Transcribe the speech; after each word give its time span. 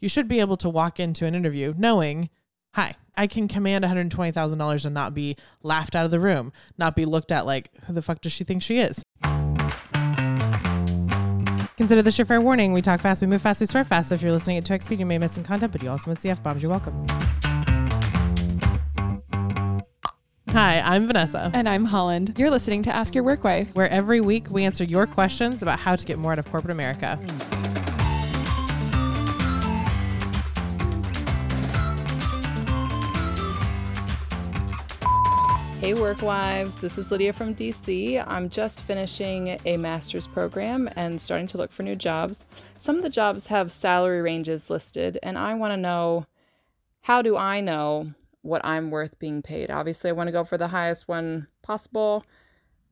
you 0.00 0.08
should 0.08 0.28
be 0.28 0.40
able 0.40 0.56
to 0.56 0.68
walk 0.68 1.00
into 1.00 1.26
an 1.26 1.34
interview 1.34 1.74
knowing, 1.76 2.30
hi, 2.74 2.94
I 3.16 3.26
can 3.26 3.48
command 3.48 3.84
$120,000 3.84 4.84
and 4.84 4.94
not 4.94 5.12
be 5.12 5.36
laughed 5.62 5.96
out 5.96 6.04
of 6.04 6.10
the 6.10 6.20
room, 6.20 6.52
not 6.76 6.94
be 6.94 7.04
looked 7.04 7.32
at 7.32 7.46
like, 7.46 7.70
who 7.84 7.92
the 7.92 8.02
fuck 8.02 8.20
does 8.20 8.32
she 8.32 8.44
think 8.44 8.62
she 8.62 8.78
is? 8.78 9.02
Consider 11.76 12.02
this 12.02 12.18
your 12.18 12.26
fair 12.26 12.40
warning. 12.40 12.72
We 12.72 12.82
talk 12.82 13.00
fast, 13.00 13.20
we 13.22 13.28
move 13.28 13.42
fast, 13.42 13.60
we 13.60 13.66
swear 13.66 13.84
fast. 13.84 14.08
So 14.08 14.14
if 14.14 14.22
you're 14.22 14.32
listening 14.32 14.56
at 14.56 14.64
2x 14.64 14.84
speed, 14.84 15.00
you 15.00 15.06
may 15.06 15.18
miss 15.18 15.32
some 15.32 15.44
content, 15.44 15.72
but 15.72 15.82
you 15.82 15.90
also 15.90 16.10
miss 16.10 16.20
the 16.20 16.30
F 16.30 16.42
bombs. 16.42 16.62
You're 16.62 16.70
welcome. 16.70 17.06
Hi, 20.50 20.80
I'm 20.80 21.06
Vanessa, 21.06 21.50
And 21.54 21.68
I'm 21.68 21.84
Holland. 21.84 22.34
You're 22.36 22.50
listening 22.50 22.82
to 22.84 22.94
Ask 22.94 23.14
Your 23.14 23.22
Work 23.22 23.44
Wife. 23.44 23.70
where 23.74 23.88
every 23.90 24.20
week 24.20 24.50
we 24.50 24.64
answer 24.64 24.82
your 24.82 25.06
questions 25.06 25.62
about 25.62 25.78
how 25.78 25.94
to 25.94 26.04
get 26.04 26.18
more 26.18 26.32
out 26.32 26.38
of 26.38 26.50
corporate 26.50 26.72
America. 26.72 27.18
Hey, 35.80 35.94
work 35.94 36.22
wives. 36.22 36.74
This 36.74 36.98
is 36.98 37.12
Lydia 37.12 37.32
from 37.32 37.54
DC. 37.54 38.22
I'm 38.26 38.50
just 38.50 38.82
finishing 38.82 39.60
a 39.64 39.76
master's 39.76 40.26
program 40.26 40.90
and 40.96 41.20
starting 41.20 41.46
to 41.46 41.56
look 41.56 41.70
for 41.70 41.84
new 41.84 41.94
jobs. 41.94 42.44
Some 42.76 42.96
of 42.96 43.04
the 43.04 43.08
jobs 43.08 43.46
have 43.46 43.70
salary 43.70 44.20
ranges 44.20 44.70
listed, 44.70 45.20
and 45.22 45.38
I 45.38 45.54
want 45.54 45.70
to 45.72 45.76
know 45.76 46.26
how 47.02 47.22
do 47.22 47.36
I 47.36 47.60
know 47.60 48.12
what 48.42 48.60
I'm 48.64 48.90
worth 48.90 49.20
being 49.20 49.40
paid? 49.40 49.70
Obviously, 49.70 50.10
I 50.10 50.14
want 50.14 50.26
to 50.26 50.32
go 50.32 50.42
for 50.42 50.58
the 50.58 50.68
highest 50.68 51.06
one 51.06 51.46
possible, 51.62 52.24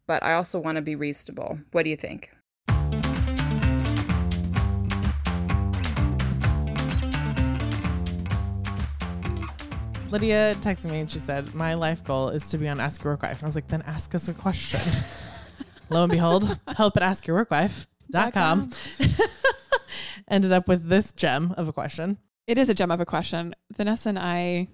but 0.06 0.22
I 0.22 0.34
also 0.34 0.60
want 0.60 0.76
to 0.76 0.82
be 0.82 0.94
reasonable. 0.94 1.58
What 1.72 1.82
do 1.82 1.90
you 1.90 1.96
think? 1.96 2.35
Lydia 10.10 10.54
texted 10.60 10.90
me 10.90 11.00
and 11.00 11.10
she 11.10 11.18
said, 11.18 11.54
My 11.54 11.74
life 11.74 12.04
goal 12.04 12.28
is 12.28 12.48
to 12.50 12.58
be 12.58 12.68
on 12.68 12.78
Ask 12.78 13.02
Your 13.02 13.14
Work 13.14 13.22
Wife. 13.22 13.38
And 13.38 13.42
I 13.42 13.46
was 13.46 13.54
like, 13.54 13.66
Then 13.66 13.82
ask 13.82 14.14
us 14.14 14.28
a 14.28 14.34
question. 14.34 14.80
Lo 15.90 16.04
and 16.04 16.10
behold, 16.12 16.58
help 16.76 16.96
at 16.96 17.02
askyourworkwife.com. 17.02 18.70
Ended 20.28 20.52
up 20.52 20.68
with 20.68 20.88
this 20.88 21.12
gem 21.12 21.52
of 21.56 21.68
a 21.68 21.72
question. 21.72 22.18
It 22.46 22.58
is 22.58 22.68
a 22.68 22.74
gem 22.74 22.90
of 22.90 23.00
a 23.00 23.06
question. 23.06 23.54
Vanessa 23.76 24.08
and 24.10 24.18
I 24.18 24.68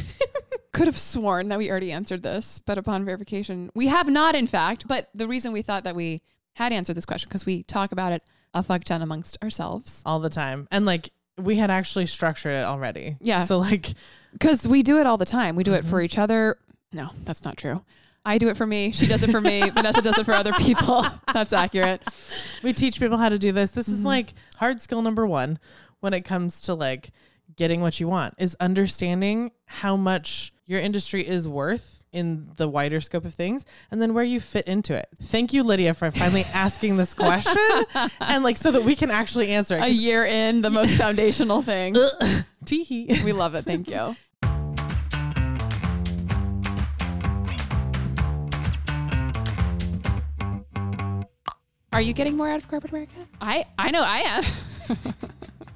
could 0.72 0.86
have 0.86 0.98
sworn 0.98 1.48
that 1.48 1.58
we 1.58 1.70
already 1.70 1.92
answered 1.92 2.22
this, 2.22 2.60
but 2.64 2.76
upon 2.78 3.04
verification, 3.04 3.70
we 3.74 3.86
have 3.88 4.08
not, 4.08 4.34
in 4.34 4.46
fact. 4.46 4.86
But 4.86 5.08
the 5.14 5.28
reason 5.28 5.52
we 5.52 5.62
thought 5.62 5.84
that 5.84 5.96
we 5.96 6.22
had 6.54 6.72
answered 6.72 6.96
this 6.96 7.06
question 7.06 7.28
because 7.28 7.46
we 7.46 7.62
talk 7.62 7.92
about 7.92 8.12
it 8.12 8.22
a 8.54 8.62
fuck 8.62 8.84
ton 8.84 9.02
amongst 9.02 9.38
ourselves. 9.42 10.02
all 10.04 10.20
the 10.20 10.30
time. 10.30 10.68
And 10.70 10.86
like, 10.86 11.10
we 11.38 11.56
had 11.56 11.70
actually 11.70 12.06
structured 12.06 12.54
it 12.54 12.64
already. 12.64 13.16
Yeah. 13.20 13.44
So, 13.44 13.58
like, 13.58 13.86
Because 14.32 14.66
we 14.66 14.82
do 14.82 14.98
it 15.00 15.06
all 15.06 15.16
the 15.16 15.24
time. 15.24 15.56
We 15.56 15.64
do 15.64 15.74
it 15.74 15.84
for 15.84 16.00
each 16.00 16.18
other. 16.18 16.58
No, 16.92 17.10
that's 17.24 17.44
not 17.44 17.56
true. 17.56 17.82
I 18.24 18.36
do 18.38 18.48
it 18.48 18.56
for 18.56 18.66
me. 18.66 18.92
She 18.92 19.06
does 19.06 19.22
it 19.22 19.30
for 19.30 19.40
me. 19.40 19.60
Vanessa 19.70 20.02
does 20.02 20.18
it 20.18 20.24
for 20.24 20.32
other 20.32 20.52
people. 20.52 21.06
That's 21.32 21.52
accurate. 21.54 22.02
we 22.62 22.72
teach 22.74 22.98
people 22.98 23.16
how 23.16 23.28
to 23.30 23.38
do 23.38 23.52
this. 23.52 23.70
This 23.70 23.88
is 23.88 24.00
Mhm. 24.00 24.04
like 24.04 24.34
hard 24.56 24.80
skill 24.82 25.00
number 25.00 25.26
one 25.26 25.58
when 26.00 26.12
it 26.12 26.22
comes 26.22 26.60
to 26.62 26.74
like 26.74 27.10
getting 27.56 27.80
what 27.80 28.00
you 28.00 28.08
want 28.08 28.34
is 28.36 28.54
understanding 28.60 29.50
how 29.64 29.96
much 29.96 30.52
your 30.68 30.80
industry 30.80 31.26
is 31.26 31.48
worth 31.48 32.04
in 32.12 32.50
the 32.56 32.68
wider 32.68 33.00
scope 33.00 33.24
of 33.24 33.32
things 33.32 33.64
and 33.90 34.02
then 34.02 34.12
where 34.12 34.22
you 34.22 34.38
fit 34.38 34.66
into 34.68 34.94
it. 34.94 35.08
Thank 35.22 35.54
you, 35.54 35.64
Lydia, 35.64 35.94
for 35.94 36.10
finally 36.10 36.44
asking 36.52 36.98
this 36.98 37.14
question 37.14 37.56
and 38.20 38.44
like 38.44 38.58
so 38.58 38.70
that 38.70 38.84
we 38.84 38.94
can 38.94 39.10
actually 39.10 39.48
answer 39.48 39.76
it. 39.76 39.82
A 39.82 39.88
year 39.88 40.26
in, 40.26 40.60
the 40.60 40.68
most 40.68 40.94
foundational 40.98 41.62
thing. 41.62 41.96
Tee-hee. 42.66 43.22
We 43.24 43.32
love 43.32 43.54
it. 43.54 43.64
Thank 43.64 43.88
you. 43.88 44.14
Are 51.94 52.02
you 52.02 52.12
getting 52.12 52.36
more 52.36 52.50
out 52.50 52.58
of 52.58 52.68
corporate 52.68 52.92
America? 52.92 53.26
I 53.40 53.64
I 53.78 53.90
know 53.90 54.02
I 54.04 54.18
am. 54.18 54.44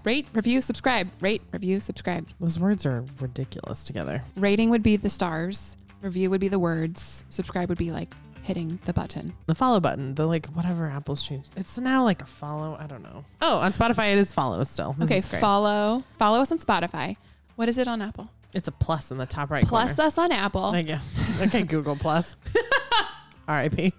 Rate, 0.04 0.26
review, 0.34 0.60
subscribe. 0.60 1.10
Rate, 1.20 1.42
review, 1.52 1.80
subscribe. 1.80 2.26
Those 2.40 2.58
words 2.58 2.84
are 2.86 3.04
ridiculous 3.20 3.84
together. 3.84 4.22
Rating 4.36 4.70
would 4.70 4.82
be 4.82 4.96
the 4.96 5.10
stars. 5.10 5.76
Review 6.02 6.30
would 6.30 6.40
be 6.40 6.48
the 6.48 6.58
words. 6.58 7.24
Subscribe 7.30 7.68
would 7.68 7.78
be 7.78 7.92
like 7.92 8.12
hitting 8.42 8.80
the 8.84 8.92
button. 8.92 9.32
The 9.46 9.54
follow 9.54 9.78
button, 9.78 10.14
the 10.16 10.26
like 10.26 10.46
whatever 10.46 10.88
Apple's 10.88 11.24
changed. 11.24 11.50
It's 11.56 11.78
now 11.78 12.02
like 12.02 12.20
a 12.22 12.26
follow. 12.26 12.76
I 12.78 12.86
don't 12.86 13.02
know. 13.02 13.24
Oh, 13.40 13.58
on 13.58 13.72
Spotify 13.72 14.12
it 14.12 14.18
is 14.18 14.32
follow 14.32 14.62
still. 14.64 14.94
This 14.98 15.10
okay, 15.10 15.20
follow. 15.38 16.02
Follow 16.19 16.40
us 16.40 16.50
on 16.50 16.58
Spotify. 16.58 17.16
What 17.54 17.69
is 17.69 17.78
it 17.78 17.86
on 17.86 18.02
Apple? 18.02 18.28
It's 18.54 18.69
a 18.69 18.72
plus 18.72 19.10
in 19.10 19.19
the 19.19 19.26
top 19.26 19.50
right 19.50 19.66
corner. 19.66 19.84
Plus 19.84 19.96
corner. 19.96 20.06
us 20.08 20.19
on 20.19 20.32
Apple. 20.32 20.72
Like, 20.72 20.88
yeah. 20.88 21.00
Okay, 21.40 21.62
Google 21.69 21.96
Plus. 21.96 22.36
R.I.P. 23.48 23.92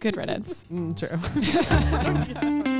Good 0.00 0.16
riddance. 0.16 0.64
Mm, 0.70 0.96
true. 0.96 2.72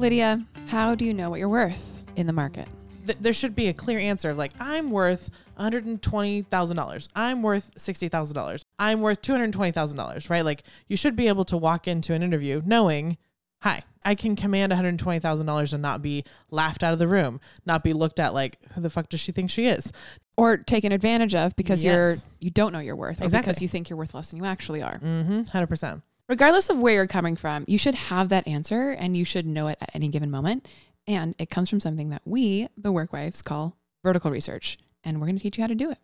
Lydia, 0.00 0.42
how 0.68 0.94
do 0.94 1.04
you 1.04 1.12
know 1.12 1.28
what 1.28 1.38
you're 1.40 1.48
worth 1.48 2.04
in 2.16 2.26
the 2.26 2.32
market? 2.32 2.66
Th- 3.06 3.18
there 3.20 3.34
should 3.34 3.54
be 3.54 3.68
a 3.68 3.74
clear 3.74 3.98
answer 3.98 4.30
of 4.30 4.38
like, 4.38 4.52
I'm 4.58 4.90
worth 4.90 5.28
$120,000. 5.58 7.08
I'm 7.14 7.42
worth 7.42 7.74
$60,000. 7.74 8.64
I'm 8.78 9.02
worth 9.02 9.20
$220,000, 9.20 10.30
right? 10.30 10.42
Like, 10.44 10.62
you 10.88 10.96
should 10.96 11.16
be 11.16 11.28
able 11.28 11.44
to 11.44 11.56
walk 11.58 11.86
into 11.86 12.14
an 12.14 12.22
interview 12.22 12.62
knowing, 12.64 13.18
hi, 13.62 13.82
I 14.02 14.14
can 14.14 14.36
command 14.36 14.72
$120,000 14.72 15.72
and 15.74 15.82
not 15.82 16.00
be 16.00 16.24
laughed 16.50 16.82
out 16.82 16.94
of 16.94 16.98
the 16.98 17.06
room, 17.08 17.38
not 17.66 17.84
be 17.84 17.92
looked 17.92 18.18
at 18.18 18.32
like, 18.32 18.58
who 18.72 18.80
the 18.80 18.88
fuck 18.88 19.10
does 19.10 19.20
she 19.20 19.32
think 19.32 19.50
she 19.50 19.66
is? 19.66 19.92
or 20.38 20.56
taken 20.56 20.90
advantage 20.90 21.34
of 21.34 21.54
because 21.54 21.84
you're 21.84 22.14
you 22.38 22.48
don't 22.48 22.72
know 22.72 22.78
your 22.78 22.96
worth 22.96 23.20
or 23.20 23.24
Exactly. 23.24 23.50
because 23.50 23.60
you 23.60 23.68
think 23.68 23.90
you're 23.90 23.96
worth 23.98 24.14
less 24.14 24.30
than 24.30 24.38
you 24.38 24.46
actually 24.46 24.80
are. 24.80 24.98
Mm-hmm. 24.98 25.42
100%. 25.42 26.00
Regardless 26.30 26.70
of 26.70 26.78
where 26.78 26.94
you're 26.94 27.08
coming 27.08 27.34
from, 27.34 27.64
you 27.66 27.76
should 27.76 27.96
have 27.96 28.28
that 28.28 28.46
answer 28.46 28.92
and 28.92 29.16
you 29.16 29.24
should 29.24 29.48
know 29.48 29.66
it 29.66 29.78
at 29.80 29.90
any 29.94 30.06
given 30.06 30.30
moment. 30.30 30.68
And 31.08 31.34
it 31.40 31.50
comes 31.50 31.68
from 31.68 31.80
something 31.80 32.10
that 32.10 32.22
we, 32.24 32.68
the 32.76 32.92
work 32.92 33.12
wives, 33.12 33.42
call 33.42 33.76
vertical 34.04 34.30
research. 34.30 34.78
And 35.02 35.18
we're 35.18 35.26
going 35.26 35.38
to 35.38 35.42
teach 35.42 35.58
you 35.58 35.64
how 35.64 35.66
to 35.66 35.74
do 35.74 35.90
it. 35.90 35.98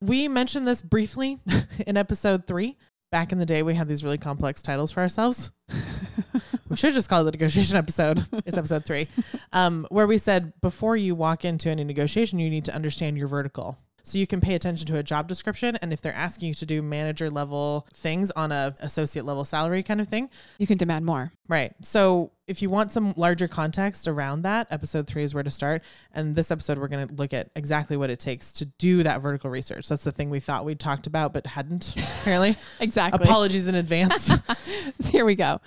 We 0.00 0.26
mentioned 0.26 0.66
this 0.66 0.82
briefly 0.82 1.38
in 1.86 1.96
episode 1.96 2.44
three. 2.44 2.76
Back 3.12 3.30
in 3.30 3.38
the 3.38 3.46
day, 3.46 3.62
we 3.62 3.74
had 3.74 3.86
these 3.86 4.02
really 4.02 4.18
complex 4.18 4.62
titles 4.62 4.90
for 4.90 4.98
ourselves. 4.98 5.52
we 6.68 6.74
should 6.74 6.92
just 6.92 7.08
call 7.08 7.20
it 7.20 7.24
the 7.26 7.30
negotiation 7.30 7.76
episode. 7.76 8.20
It's 8.44 8.58
episode 8.58 8.84
three, 8.84 9.06
um, 9.52 9.86
where 9.90 10.08
we 10.08 10.18
said 10.18 10.60
before 10.60 10.96
you 10.96 11.14
walk 11.14 11.44
into 11.44 11.70
any 11.70 11.84
negotiation, 11.84 12.40
you 12.40 12.50
need 12.50 12.64
to 12.64 12.74
understand 12.74 13.16
your 13.16 13.28
vertical. 13.28 13.78
So 14.08 14.18
you 14.18 14.26
can 14.26 14.40
pay 14.40 14.54
attention 14.54 14.86
to 14.86 14.96
a 14.96 15.02
job 15.02 15.28
description, 15.28 15.76
and 15.82 15.92
if 15.92 16.00
they're 16.00 16.14
asking 16.14 16.48
you 16.48 16.54
to 16.54 16.66
do 16.66 16.80
manager 16.82 17.30
level 17.30 17.86
things 17.92 18.30
on 18.30 18.52
a 18.52 18.74
associate 18.80 19.24
level 19.24 19.44
salary 19.44 19.82
kind 19.82 20.00
of 20.00 20.08
thing, 20.08 20.30
You 20.58 20.66
can 20.66 20.78
demand 20.78 21.04
more. 21.04 21.32
Right. 21.48 21.72
So 21.82 22.32
if 22.46 22.62
you 22.62 22.70
want 22.70 22.92
some 22.92 23.12
larger 23.16 23.48
context 23.48 24.08
around 24.08 24.42
that, 24.42 24.66
episode 24.70 25.06
three 25.06 25.24
is 25.24 25.34
where 25.34 25.42
to 25.42 25.50
start. 25.50 25.82
And 26.12 26.34
this 26.34 26.50
episode, 26.50 26.78
we're 26.78 26.88
going 26.88 27.06
to 27.06 27.14
look 27.14 27.34
at 27.34 27.50
exactly 27.54 27.96
what 27.96 28.08
it 28.10 28.18
takes 28.18 28.52
to 28.54 28.64
do 28.64 29.02
that 29.02 29.20
vertical 29.20 29.50
research. 29.50 29.88
That's 29.88 30.04
the 30.04 30.12
thing 30.12 30.30
we 30.30 30.40
thought 30.40 30.64
we'd 30.64 30.80
talked 30.80 31.06
about, 31.06 31.32
but 31.32 31.46
hadn't 31.46 31.94
apparently. 32.20 32.56
Exactly. 32.80 33.22
Apologies 33.24 33.68
in 33.68 33.74
advance. 33.74 34.32
Here 35.10 35.24
we 35.24 35.34
go. 35.34 35.60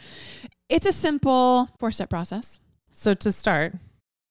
It's 0.69 0.85
a 0.85 0.91
simple 0.91 1.69
four 1.79 1.91
step 1.91 2.09
process. 2.09 2.59
so 2.91 3.13
to 3.13 3.31
start, 3.31 3.73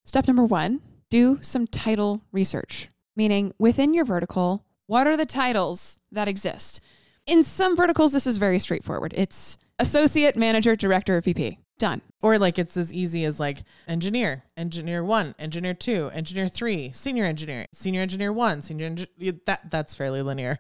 Step 0.05 0.27
number 0.27 0.45
one 0.45 0.81
do 1.11 1.39
some 1.43 1.67
title 1.67 2.23
research, 2.33 2.89
meaning 3.21 3.53
within 3.59 3.93
your 3.93 4.07
vertical, 4.07 4.65
what 4.87 5.07
are 5.07 5.15
the 5.15 5.27
titles 5.27 5.99
that 6.11 6.27
exist? 6.27 6.81
In 7.27 7.43
some 7.43 7.77
verticals, 7.77 8.15
this 8.15 8.27
is 8.27 8.39
very 8.39 8.59
straightforward. 8.59 9.13
It's 9.15 9.59
associate, 9.79 10.37
manager, 10.37 10.75
director, 10.75 11.21
VP. 11.21 11.59
Done. 11.79 12.01
or 12.23 12.39
like 12.39 12.59
it's 12.59 12.77
as 12.79 12.93
easy 12.95 13.25
as 13.25 13.39
like 13.39 13.63
engineer, 13.87 14.45
engineer 14.57 15.05
one, 15.05 15.35
engineer 15.39 15.75
two, 15.75 16.11
engineer 16.15 16.49
three, 16.49 16.93
senior 16.93 17.25
engineer, 17.25 17.67
senior 17.73 18.01
engineer 18.01 18.33
one, 18.33 18.63
senior 18.63 18.87
engineer. 18.87 19.33
That 19.47 19.71
that's 19.71 19.95
fairly 19.95 20.23
linear. 20.23 20.59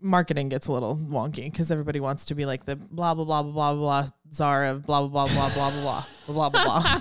Marketing 0.00 0.48
gets 0.48 0.66
a 0.66 0.72
little 0.72 0.96
wonky 0.96 1.50
because 1.50 1.70
everybody 1.70 2.00
wants 2.00 2.26
to 2.26 2.34
be 2.34 2.46
like 2.46 2.64
the 2.64 2.76
blah 2.76 3.14
blah 3.14 3.24
blah 3.24 3.42
blah 3.42 3.52
blah 3.52 3.74
blah 3.74 4.06
czar 4.30 4.64
of 4.66 4.82
blah 4.86 5.06
blah 5.06 5.26
blah 5.26 5.50
blah 5.54 5.70
blah 5.70 5.70
blah 5.70 6.04
blah 6.26 6.48
blah 6.50 6.50
blah 6.50 6.64
blah, 6.64 7.00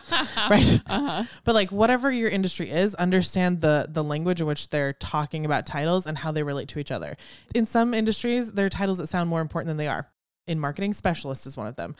right? 0.49 0.81
Uh-huh. 0.87 1.23
But 1.43 1.55
like 1.55 1.71
whatever 1.71 2.11
your 2.11 2.29
industry 2.29 2.69
is, 2.69 2.95
understand 2.95 3.61
the 3.61 3.87
the 3.89 4.03
language 4.03 4.41
in 4.41 4.47
which 4.47 4.69
they're 4.69 4.93
talking 4.93 5.45
about 5.45 5.65
titles 5.65 6.07
and 6.07 6.17
how 6.17 6.31
they 6.31 6.43
relate 6.43 6.69
to 6.69 6.79
each 6.79 6.91
other. 6.91 7.17
In 7.53 7.65
some 7.65 7.93
industries, 7.93 8.53
there 8.53 8.65
are 8.65 8.69
titles 8.69 8.97
that 8.99 9.07
sound 9.07 9.29
more 9.29 9.41
important 9.41 9.67
than 9.67 9.77
they 9.77 9.87
are. 9.87 10.07
In 10.47 10.59
marketing, 10.59 10.93
specialist 10.93 11.47
is 11.47 11.57
one 11.57 11.65
of 11.65 11.75
them. 11.75 11.95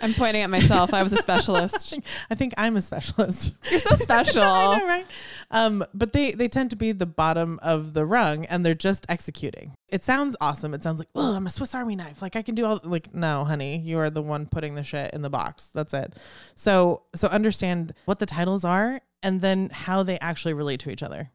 I'm 0.00 0.12
pointing 0.14 0.42
at 0.42 0.50
myself. 0.50 0.94
I 0.94 1.02
was 1.02 1.12
a 1.12 1.16
specialist. 1.16 1.98
I 2.30 2.36
think 2.36 2.54
I'm 2.56 2.76
a 2.76 2.80
specialist. 2.80 3.54
You're 3.68 3.80
so 3.80 3.96
special. 3.96 4.42
Know, 4.42 4.86
right? 4.86 5.06
Um, 5.50 5.84
but 5.92 6.12
they 6.12 6.30
they 6.30 6.46
tend 6.46 6.70
to 6.70 6.76
be 6.76 6.92
the 6.92 7.06
bottom 7.06 7.58
of 7.60 7.92
the 7.92 8.06
rung, 8.06 8.44
and 8.44 8.64
they're 8.64 8.74
just 8.74 9.04
executing. 9.08 9.74
It 9.90 10.04
sounds 10.04 10.36
awesome. 10.40 10.72
It 10.72 10.82
sounds 10.84 11.00
like, 11.00 11.08
oh, 11.16 11.34
I'm 11.34 11.46
a 11.46 11.50
Swiss 11.50 11.74
Army 11.74 11.96
knife. 11.96 12.22
Like 12.22 12.36
I 12.36 12.42
can 12.42 12.54
do 12.54 12.64
all 12.64 12.80
like 12.84 13.12
no, 13.12 13.44
honey, 13.44 13.78
you 13.78 13.98
are 13.98 14.08
the 14.08 14.22
one 14.22 14.46
putting 14.46 14.74
the 14.76 14.84
shit 14.84 15.12
in 15.12 15.22
the 15.22 15.30
box. 15.30 15.70
That's 15.74 15.92
it. 15.92 16.14
So 16.54 17.02
so 17.14 17.26
understand 17.28 17.92
what 18.04 18.18
the 18.20 18.26
titles 18.26 18.64
are 18.64 19.00
and 19.22 19.40
then 19.40 19.68
how 19.72 20.02
they 20.04 20.18
actually 20.20 20.54
relate 20.54 20.78
to 20.80 20.90
each 20.90 21.02
other. 21.02 21.30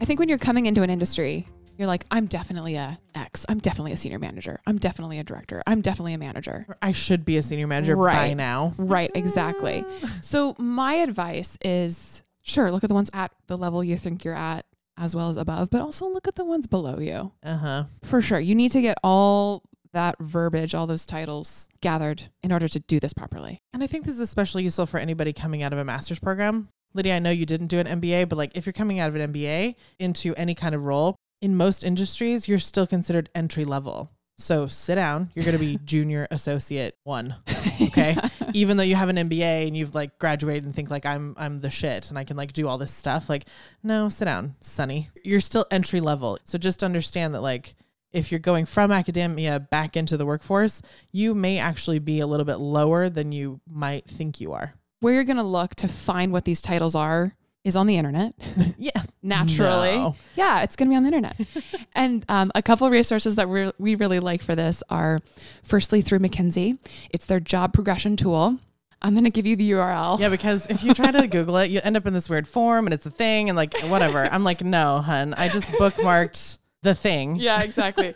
I 0.00 0.06
think 0.06 0.18
when 0.20 0.28
you're 0.28 0.38
coming 0.38 0.66
into 0.66 0.82
an 0.82 0.90
industry, 0.90 1.48
you're 1.78 1.86
like, 1.88 2.04
I'm 2.10 2.26
definitely 2.26 2.74
a 2.74 2.98
X. 3.14 3.46
I'm 3.48 3.58
definitely 3.58 3.92
a 3.92 3.96
senior 3.96 4.18
manager. 4.18 4.60
I'm 4.66 4.78
definitely 4.78 5.18
a 5.18 5.24
director. 5.24 5.62
I'm 5.66 5.80
definitely 5.80 6.14
a 6.14 6.18
manager. 6.18 6.66
I 6.82 6.92
should 6.92 7.24
be 7.24 7.36
a 7.36 7.42
senior 7.42 7.66
manager 7.66 7.96
by 7.96 8.02
Right. 8.02 8.36
now. 8.36 8.74
Right, 8.76 9.10
exactly. 9.14 9.84
So 10.20 10.54
my 10.58 10.94
advice 10.94 11.56
is 11.64 12.23
sure, 12.44 12.70
look 12.70 12.84
at 12.84 12.88
the 12.88 12.94
ones 12.94 13.10
at 13.12 13.32
the 13.48 13.58
level 13.58 13.82
you 13.82 13.96
think 13.96 14.24
you're 14.24 14.34
at 14.34 14.64
as 14.96 15.16
well 15.16 15.28
as 15.28 15.36
above, 15.36 15.70
but 15.70 15.80
also 15.80 16.06
look 16.08 16.28
at 16.28 16.36
the 16.36 16.44
ones 16.44 16.68
below 16.68 17.00
you. 17.00 17.32
Uh-huh. 17.42 17.84
For 18.04 18.22
sure. 18.22 18.38
You 18.38 18.54
need 18.54 18.70
to 18.72 18.80
get 18.80 18.96
all 19.02 19.62
that 19.92 20.16
verbiage, 20.20 20.74
all 20.74 20.86
those 20.86 21.06
titles 21.06 21.68
gathered 21.80 22.22
in 22.42 22.52
order 22.52 22.68
to 22.68 22.80
do 22.80 23.00
this 23.00 23.12
properly. 23.12 23.60
And 23.72 23.82
I 23.82 23.86
think 23.86 24.04
this 24.04 24.14
is 24.14 24.20
especially 24.20 24.64
useful 24.64 24.86
for 24.86 24.98
anybody 24.98 25.32
coming 25.32 25.62
out 25.62 25.72
of 25.72 25.78
a 25.78 25.84
master's 25.84 26.18
program. 26.18 26.68
Lydia, 26.94 27.16
I 27.16 27.18
know 27.18 27.30
you 27.30 27.46
didn't 27.46 27.68
do 27.68 27.80
an 27.80 28.00
MBA, 28.00 28.28
but 28.28 28.38
like 28.38 28.52
if 28.54 28.66
you're 28.66 28.72
coming 28.72 29.00
out 29.00 29.08
of 29.08 29.16
an 29.16 29.32
MBA 29.32 29.74
into 29.98 30.34
any 30.36 30.54
kind 30.54 30.74
of 30.74 30.84
role, 30.84 31.16
in 31.40 31.56
most 31.56 31.82
industries, 31.82 32.48
you're 32.48 32.58
still 32.58 32.86
considered 32.86 33.30
entry 33.34 33.64
level. 33.64 34.10
So 34.36 34.66
sit 34.66 34.96
down. 34.96 35.30
You're 35.34 35.44
going 35.44 35.58
to 35.58 35.64
be 35.64 35.78
junior 35.84 36.26
associate 36.30 36.96
one. 37.04 37.34
Okay. 37.80 38.16
Even 38.52 38.76
though 38.76 38.84
you 38.84 38.94
have 38.94 39.08
an 39.08 39.16
MBA 39.16 39.66
and 39.66 39.76
you've 39.76 39.96
like 39.96 40.16
graduated 40.18 40.64
and 40.64 40.74
think 40.74 40.90
like 40.90 41.04
I'm 41.04 41.34
I'm 41.36 41.58
the 41.58 41.70
shit 41.70 42.08
and 42.08 42.16
I 42.18 42.22
can 42.22 42.36
like 42.36 42.52
do 42.52 42.68
all 42.68 42.78
this 42.78 42.94
stuff. 42.94 43.28
Like, 43.28 43.46
no, 43.82 44.08
sit 44.08 44.26
down, 44.26 44.54
Sonny. 44.60 45.08
You're 45.24 45.40
still 45.40 45.66
entry 45.72 46.00
level. 46.00 46.38
So 46.44 46.56
just 46.56 46.84
understand 46.84 47.34
that 47.34 47.40
like 47.40 47.74
if 48.12 48.30
you're 48.30 48.38
going 48.38 48.64
from 48.64 48.92
academia 48.92 49.58
back 49.58 49.96
into 49.96 50.16
the 50.16 50.24
workforce, 50.24 50.82
you 51.10 51.34
may 51.34 51.58
actually 51.58 51.98
be 51.98 52.20
a 52.20 52.26
little 52.28 52.46
bit 52.46 52.56
lower 52.56 53.08
than 53.08 53.32
you 53.32 53.60
might 53.68 54.08
think 54.08 54.40
you 54.40 54.52
are. 54.52 54.72
Where 55.00 55.14
you're 55.14 55.24
going 55.24 55.36
to 55.36 55.42
look 55.42 55.74
to 55.76 55.88
find 55.88 56.32
what 56.32 56.44
these 56.44 56.62
titles 56.62 56.94
are 56.94 57.34
is 57.64 57.74
on 57.76 57.86
the 57.88 57.96
internet. 57.96 58.34
Yeah. 58.78 58.93
Naturally. 59.24 59.96
No. 59.96 60.16
Yeah, 60.36 60.60
it's 60.62 60.76
going 60.76 60.88
to 60.88 60.92
be 60.92 60.96
on 60.96 61.02
the 61.02 61.08
internet. 61.08 61.40
and 61.94 62.24
um, 62.28 62.52
a 62.54 62.62
couple 62.62 62.88
resources 62.90 63.36
that 63.36 63.48
we 63.48 63.72
we 63.78 63.94
really 63.94 64.20
like 64.20 64.42
for 64.42 64.54
this 64.54 64.82
are 64.90 65.20
firstly 65.62 66.02
through 66.02 66.18
McKinsey. 66.18 66.78
It's 67.10 67.24
their 67.24 67.40
job 67.40 67.72
progression 67.72 68.16
tool. 68.16 68.58
I'm 69.00 69.12
going 69.14 69.24
to 69.24 69.30
give 69.30 69.46
you 69.46 69.56
the 69.56 69.70
URL. 69.72 70.20
Yeah, 70.20 70.28
because 70.28 70.66
if 70.68 70.84
you 70.84 70.92
try 70.94 71.10
to 71.10 71.26
Google 71.36 71.56
it, 71.58 71.70
you 71.70 71.80
end 71.82 71.96
up 71.96 72.06
in 72.06 72.12
this 72.12 72.28
weird 72.28 72.46
form 72.46 72.86
and 72.86 72.92
it's 72.94 73.06
a 73.06 73.10
thing 73.10 73.48
and 73.48 73.56
like 73.56 73.78
whatever. 73.84 74.18
I'm 74.30 74.44
like, 74.44 74.62
no, 74.62 75.00
hun. 75.00 75.34
I 75.34 75.48
just 75.48 75.66
bookmarked 75.72 76.58
the 76.82 76.94
thing. 76.94 77.36
Yeah, 77.40 77.62
exactly. 77.62 78.14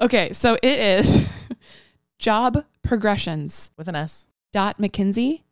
okay, 0.00 0.32
so 0.32 0.56
it 0.62 0.78
is 0.78 1.28
job 2.18 2.64
progressions 2.82 3.70
With 3.78 3.88
an 3.88 3.96
S. 3.96 4.26
dot 4.52 4.78
McKinsey 4.78 5.42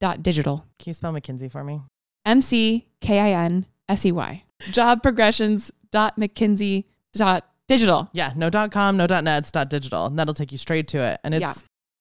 dot 0.00 0.22
digital. 0.22 0.66
Can 0.78 0.90
you 0.90 0.94
spell 0.94 1.12
McKinsey 1.12 1.50
for 1.50 1.64
me? 1.64 1.80
M 2.26 2.40
C 2.42 2.86
K 3.00 3.20
I 3.20 3.44
N 3.44 3.66
S 3.88 4.04
E 4.06 4.12
Y. 4.12 4.44
Job 4.72 5.02
progressions 5.02 5.70
dot 5.90 6.18
McKinsey 6.18 6.84
dot 7.12 7.48
digital. 7.68 8.08
Yeah, 8.12 8.32
no 8.36 8.50
dot 8.50 8.72
com, 8.72 8.96
no 8.96 9.06
dot 9.06 9.24
net, 9.24 9.42
it's 9.42 9.52
dot 9.52 9.70
digital. 9.70 10.06
And 10.06 10.18
that'll 10.18 10.34
take 10.34 10.52
you 10.52 10.58
straight 10.58 10.88
to 10.88 10.98
it. 10.98 11.20
And 11.24 11.34
it's 11.34 11.42
Yeah. 11.42 11.54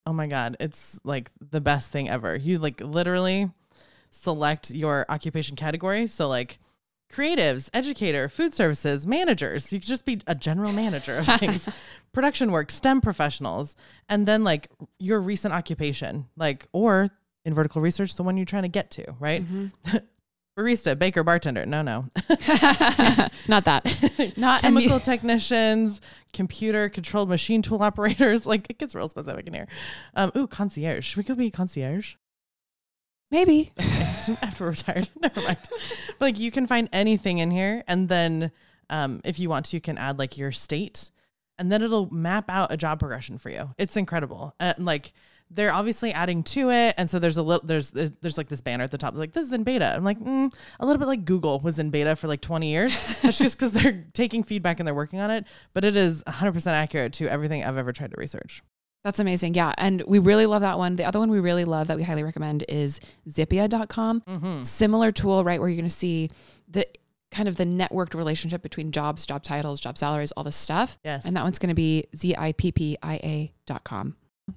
oh 0.05 0.13
my 0.13 0.27
God, 0.27 0.55
it's 0.59 0.99
like 1.03 1.31
the 1.39 1.61
best 1.61 1.89
thing 1.91 2.09
ever. 2.09 2.35
You 2.35 2.59
like 2.59 2.81
literally 2.81 3.49
select 4.11 4.71
your 4.71 5.05
occupation 5.09 5.55
category. 5.55 6.07
So 6.07 6.27
like 6.27 6.59
creatives, 7.11 7.69
educator, 7.73 8.29
food 8.29 8.53
services, 8.53 9.07
managers. 9.07 9.71
You 9.73 9.79
could 9.79 9.87
just 9.87 10.05
be 10.05 10.21
a 10.27 10.35
general 10.35 10.73
manager 10.73 11.17
of 11.17 11.25
things. 11.39 11.67
Production 12.11 12.51
work, 12.51 12.71
STEM 12.71 13.01
professionals, 13.01 13.75
and 14.07 14.27
then 14.27 14.43
like 14.43 14.69
your 14.99 15.19
recent 15.19 15.53
occupation, 15.53 16.27
like 16.37 16.67
or 16.71 17.09
in 17.45 17.53
vertical 17.53 17.81
research, 17.81 18.15
the 18.15 18.23
one 18.23 18.35
you're 18.37 18.45
trying 18.45 18.63
to 18.63 18.69
get 18.69 18.91
to, 18.91 19.15
right? 19.19 19.43
Mm-hmm. 19.43 19.97
Barista, 20.59 20.99
baker, 20.99 21.23
bartender. 21.23 21.65
No, 21.65 21.81
no. 21.81 22.09
Not 23.47 23.63
that. 23.63 24.33
Not 24.37 24.61
chemical 24.61 24.99
technicians, 24.99 26.01
computer 26.33 26.89
controlled 26.89 27.29
machine 27.29 27.61
tool 27.61 27.81
operators. 27.81 28.45
Like 28.49 28.67
it 28.69 28.79
gets 28.79 28.95
real 28.95 29.07
specific 29.07 29.45
in 29.47 29.53
here. 29.53 29.67
Um, 30.15 30.31
ooh, 30.35 30.47
concierge. 30.47 31.05
Should 31.05 31.17
we 31.17 31.23
go 31.23 31.35
be 31.35 31.51
concierge 31.51 32.15
maybe. 33.29 33.71
after 34.41 34.63
we're 34.63 34.71
retired? 34.71 35.09
Never 35.21 35.41
mind. 35.41 35.57
But 36.17 36.21
like 36.21 36.39
you 36.39 36.49
can 36.51 36.65
find 36.65 36.89
anything 36.91 37.37
in 37.37 37.51
here, 37.51 37.83
and 37.87 38.09
then 38.09 38.51
um, 38.89 39.21
if 39.23 39.39
you 39.39 39.49
want 39.49 39.67
to, 39.67 39.77
you 39.77 39.81
can 39.81 39.99
add 39.99 40.17
like 40.17 40.37
your 40.37 40.51
state, 40.51 41.11
and 41.59 41.71
then 41.71 41.83
it'll 41.83 42.11
map 42.13 42.49
out 42.49 42.71
a 42.71 42.77
job 42.77 42.99
progression 42.99 43.37
for 43.37 43.49
you. 43.51 43.69
It's 43.77 43.95
incredible. 43.95 44.55
And 44.59 44.83
like 44.83 45.13
they're 45.51 45.73
obviously 45.73 46.11
adding 46.11 46.43
to 46.43 46.69
it, 46.71 46.93
and 46.97 47.09
so 47.09 47.19
there's 47.19 47.37
a 47.37 47.43
little 47.43 47.65
there's 47.65 47.91
there's 47.91 48.37
like 48.37 48.49
this 48.49 48.61
banner 48.61 48.83
at 48.83 48.91
the 48.91 48.97
top 48.97 49.15
like 49.15 49.33
this 49.33 49.47
is 49.47 49.53
in 49.53 49.63
beta. 49.63 49.93
I'm 49.95 50.03
like 50.03 50.19
mm, 50.19 50.53
a 50.79 50.85
little 50.85 50.99
bit 50.99 51.07
like 51.07 51.25
Google 51.25 51.59
was 51.59 51.79
in 51.79 51.89
beta 51.89 52.15
for 52.15 52.27
like 52.27 52.41
20 52.41 52.69
years. 52.69 52.97
That's 53.21 53.37
just 53.37 53.57
because 53.57 53.73
they're 53.73 54.05
taking 54.13 54.43
feedback 54.43 54.79
and 54.79 54.87
they're 54.87 54.95
working 54.95 55.19
on 55.19 55.31
it, 55.31 55.45
but 55.73 55.83
it 55.83 55.95
is 55.95 56.23
100% 56.25 56.67
accurate 56.71 57.13
to 57.13 57.27
everything 57.27 57.63
I've 57.63 57.77
ever 57.77 57.91
tried 57.91 58.11
to 58.11 58.17
research. 58.17 58.61
That's 59.03 59.19
amazing. 59.19 59.53
Yeah. 59.53 59.73
And 59.77 60.03
we 60.07 60.19
really 60.19 60.45
love 60.45 60.61
that 60.61 60.77
one. 60.77 60.97
The 60.97 61.05
other 61.05 61.19
one 61.19 61.29
we 61.29 61.39
really 61.39 61.63
love 61.65 61.87
that 61.87 61.95
we 61.97 62.03
highly 62.03 62.23
recommend 62.23 62.65
is 62.67 62.99
zippia.com. 63.29 64.21
Mm-hmm. 64.21 64.63
Similar 64.63 65.11
tool, 65.13 65.43
right? 65.45 65.59
Where 65.59 65.69
you're 65.69 65.77
going 65.77 65.89
to 65.89 65.95
see 65.95 66.29
the 66.67 66.85
kind 67.31 67.47
of 67.47 67.55
the 67.55 67.63
networked 67.65 68.13
relationship 68.13 68.61
between 68.61 68.91
jobs, 68.91 69.25
job 69.25 69.43
titles, 69.43 69.79
job 69.79 69.97
salaries, 69.97 70.33
all 70.33 70.43
this 70.43 70.57
stuff. 70.57 70.99
Yes. 71.03 71.23
And 71.25 71.37
that 71.37 71.43
one's 71.43 71.59
going 71.59 71.69
to 71.69 71.75
be 71.75 72.05
zippia.com. 72.15 73.47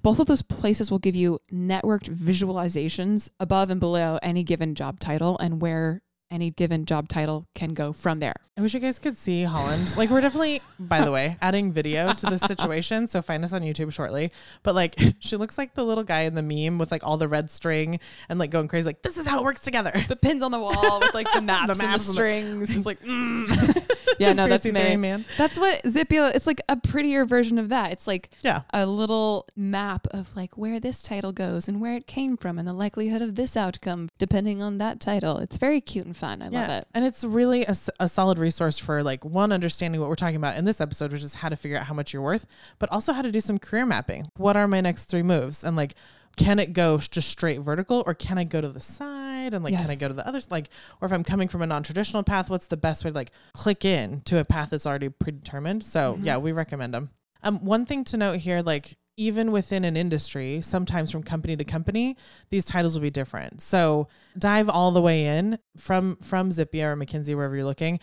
Both 0.01 0.19
of 0.19 0.27
those 0.27 0.41
places 0.41 0.89
will 0.89 0.99
give 0.99 1.15
you 1.15 1.39
networked 1.51 2.09
visualizations 2.09 3.29
above 3.39 3.69
and 3.69 3.79
below 3.79 4.19
any 4.21 4.43
given 4.43 4.75
job 4.75 4.99
title 4.99 5.37
and 5.39 5.61
where 5.61 6.01
any 6.31 6.49
given 6.49 6.83
job 6.85 7.07
title 7.07 7.45
can 7.53 7.73
go 7.75 7.93
from 7.93 8.19
there. 8.19 8.33
I 8.57 8.61
wish 8.61 8.73
you 8.73 8.79
guys 8.79 8.97
could 8.97 9.15
see 9.15 9.43
Holland. 9.43 9.95
Like 9.95 10.09
we're 10.09 10.21
definitely, 10.21 10.61
by 10.79 11.01
the 11.01 11.11
way, 11.11 11.37
adding 11.41 11.71
video 11.71 12.11
to 12.11 12.25
this 12.25 12.41
situation. 12.41 13.07
So 13.07 13.21
find 13.21 13.43
us 13.43 13.53
on 13.53 13.61
YouTube 13.61 13.93
shortly. 13.93 14.31
But 14.63 14.73
like 14.73 14.99
she 15.19 15.35
looks 15.37 15.59
like 15.59 15.75
the 15.75 15.83
little 15.83 16.03
guy 16.03 16.21
in 16.21 16.33
the 16.33 16.41
meme 16.41 16.79
with 16.79 16.91
like 16.91 17.05
all 17.05 17.17
the 17.17 17.27
red 17.27 17.51
string 17.51 17.99
and 18.29 18.39
like 18.39 18.49
going 18.49 18.67
crazy. 18.67 18.85
Like 18.87 19.03
this 19.03 19.17
is 19.17 19.27
how 19.27 19.39
it 19.39 19.43
works 19.43 19.61
together. 19.61 19.91
The 20.07 20.15
pins 20.15 20.41
on 20.41 20.51
the 20.51 20.59
wall 20.59 20.99
with 21.01 21.13
like 21.13 21.31
the 21.33 21.41
maps, 21.43 21.77
The 21.77 21.83
maps 21.83 22.07
and 22.07 22.09
the- 22.09 22.13
strings. 22.13 22.75
It's 22.77 22.85
like 22.85 23.01
mm. 23.03 23.82
yeah, 24.19 24.33
no, 24.33 24.47
that's 24.47 24.63
Conspiracy 24.63 24.71
theory, 24.71 24.97
man. 24.97 25.25
That's 25.37 25.57
what 25.59 25.81
Zippia. 25.83 26.33
It's 26.35 26.47
like 26.47 26.61
a 26.69 26.75
prettier 26.77 27.25
version 27.25 27.57
of 27.57 27.69
that. 27.69 27.91
It's 27.91 28.07
like 28.07 28.29
Yeah. 28.41 28.61
a 28.73 28.85
little 28.85 29.47
map 29.55 30.07
of 30.11 30.35
like 30.35 30.57
where 30.57 30.79
this 30.79 31.01
title 31.01 31.31
goes 31.31 31.67
and 31.67 31.79
where 31.81 31.95
it 31.95 32.07
came 32.07 32.37
from 32.37 32.57
and 32.59 32.67
the 32.67 32.73
likelihood 32.73 33.21
of 33.21 33.35
this 33.35 33.55
outcome 33.57 34.09
depending 34.17 34.61
on 34.61 34.77
that 34.79 34.99
title. 34.99 35.37
It's 35.39 35.57
very 35.57 35.81
cute 35.81 36.05
and 36.05 36.15
fun. 36.15 36.41
I 36.41 36.47
love 36.49 36.69
it. 36.69 36.87
And 36.93 37.05
it's 37.05 37.23
really 37.23 37.65
a 37.65 38.07
solid 38.07 38.37
resource 38.37 38.77
for 38.77 39.03
like 39.03 39.23
one 39.25 39.51
understanding 39.51 39.99
what 40.01 40.09
we're 40.09 40.15
talking 40.15 40.35
about 40.35 40.57
in 40.57 40.65
this 40.65 40.79
episode, 40.81 41.11
which 41.11 41.23
is 41.23 41.35
how 41.35 41.49
to 41.49 41.55
figure 41.55 41.77
out 41.77 41.85
how 41.85 41.93
much 41.93 42.13
you're 42.13 42.21
worth, 42.21 42.45
but 42.79 42.91
also 42.91 43.13
how 43.13 43.21
to 43.21 43.31
do 43.31 43.41
some 43.41 43.57
career 43.57 43.85
mapping. 43.85 44.25
What 44.37 44.55
are 44.57 44.67
my 44.67 44.81
next 44.81 45.05
three 45.05 45.23
moves? 45.23 45.63
And 45.63 45.75
like, 45.75 45.95
can 46.35 46.57
it 46.59 46.73
go 46.73 46.97
just 46.97 47.29
straight 47.29 47.59
vertical 47.59 48.03
or 48.07 48.13
can 48.15 48.37
I 48.37 48.43
go 48.43 48.59
to 48.59 48.69
the 48.69 48.79
side? 48.81 49.22
And 49.51 49.63
like, 49.63 49.73
can 49.73 49.89
I 49.89 49.95
go 49.95 50.07
to 50.07 50.13
the 50.13 50.27
other 50.27 50.39
Like, 50.51 50.69
or 51.01 51.07
if 51.07 51.11
I'm 51.11 51.23
coming 51.23 51.47
from 51.47 51.63
a 51.63 51.65
non 51.65 51.81
traditional 51.81 52.21
path, 52.21 52.49
what's 52.51 52.67
the 52.67 52.77
best 52.77 53.03
way 53.03 53.09
to 53.09 53.15
like 53.15 53.31
click 53.53 53.83
in 53.83 54.21
to 54.25 54.39
a 54.39 54.45
path 54.45 54.69
that's 54.69 54.85
already 54.85 55.09
predetermined? 55.09 55.83
So 55.83 56.17
Mhm. 56.17 56.25
yeah, 56.25 56.37
we 56.37 56.51
recommend 56.51 56.93
them. 56.93 57.09
Um, 57.41 57.65
one 57.65 57.85
thing 57.87 58.03
to 58.05 58.17
note 58.17 58.37
here, 58.39 58.61
like, 58.61 58.95
even 59.15 59.51
within 59.51 59.83
an 59.85 59.95
industry, 59.95 60.59
sometimes 60.61 61.11
from 61.11 61.21
company 61.23 61.55
to 61.55 61.63
company, 61.63 62.17
these 62.49 62.65
titles 62.65 62.95
will 62.95 63.01
be 63.01 63.11
different. 63.11 63.61
So 63.61 64.07
dive 64.37 64.69
all 64.69 64.91
the 64.91 65.01
way 65.01 65.25
in 65.25 65.59
from 65.77 66.15
from 66.17 66.49
Zippia 66.49 66.85
or 66.85 66.95
McKinsey, 66.95 67.35
wherever 67.35 67.55
you're 67.55 67.65
looking. 67.65 67.99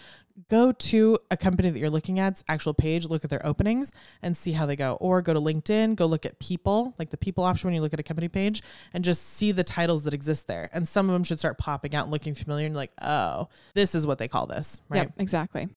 Go 0.49 0.73
to 0.73 1.19
a 1.31 1.37
company 1.37 1.71
that 1.71 1.79
you're 1.79 1.91
looking 1.91 2.21
at's 2.21 2.45
actual 2.49 2.73
page, 2.73 3.05
look 3.05 3.25
at 3.25 3.31
their 3.31 3.45
openings 3.45 3.93
and 4.23 4.37
see 4.37 4.53
how 4.53 4.65
they 4.65 4.77
go. 4.77 4.95
Or 5.01 5.23
go 5.23 5.35
to 5.35 5.41
LinkedIn, 5.41 5.97
go 5.97 6.07
look 6.07 6.25
at 6.25 6.39
people, 6.39 6.95
like 6.99 7.11
the 7.11 7.17
people 7.17 7.45
option 7.45 7.69
when 7.69 7.75
you 7.75 7.81
look 7.81 7.93
at 7.93 8.01
a 8.01 8.05
company 8.05 8.29
page, 8.29 8.63
and 8.95 9.05
just 9.05 9.35
see 9.35 9.53
the 9.53 9.65
titles 9.65 10.05
that 10.05 10.15
exist 10.15 10.47
there. 10.47 10.71
And 10.73 10.87
some 10.87 11.09
of 11.09 11.13
them 11.13 11.25
should 11.25 11.39
start 11.39 11.59
popping 11.59 11.95
out 11.95 12.05
and 12.05 12.13
looking 12.13 12.35
familiar 12.35 12.67
and 12.67 12.77
like, 12.77 12.93
oh, 13.03 13.49
this 13.75 13.95
is 13.95 14.07
what 14.07 14.19
they 14.19 14.29
call 14.29 14.47
this, 14.47 14.81
right? 14.89 14.99
Yep, 14.99 15.13
exactly. 15.19 15.69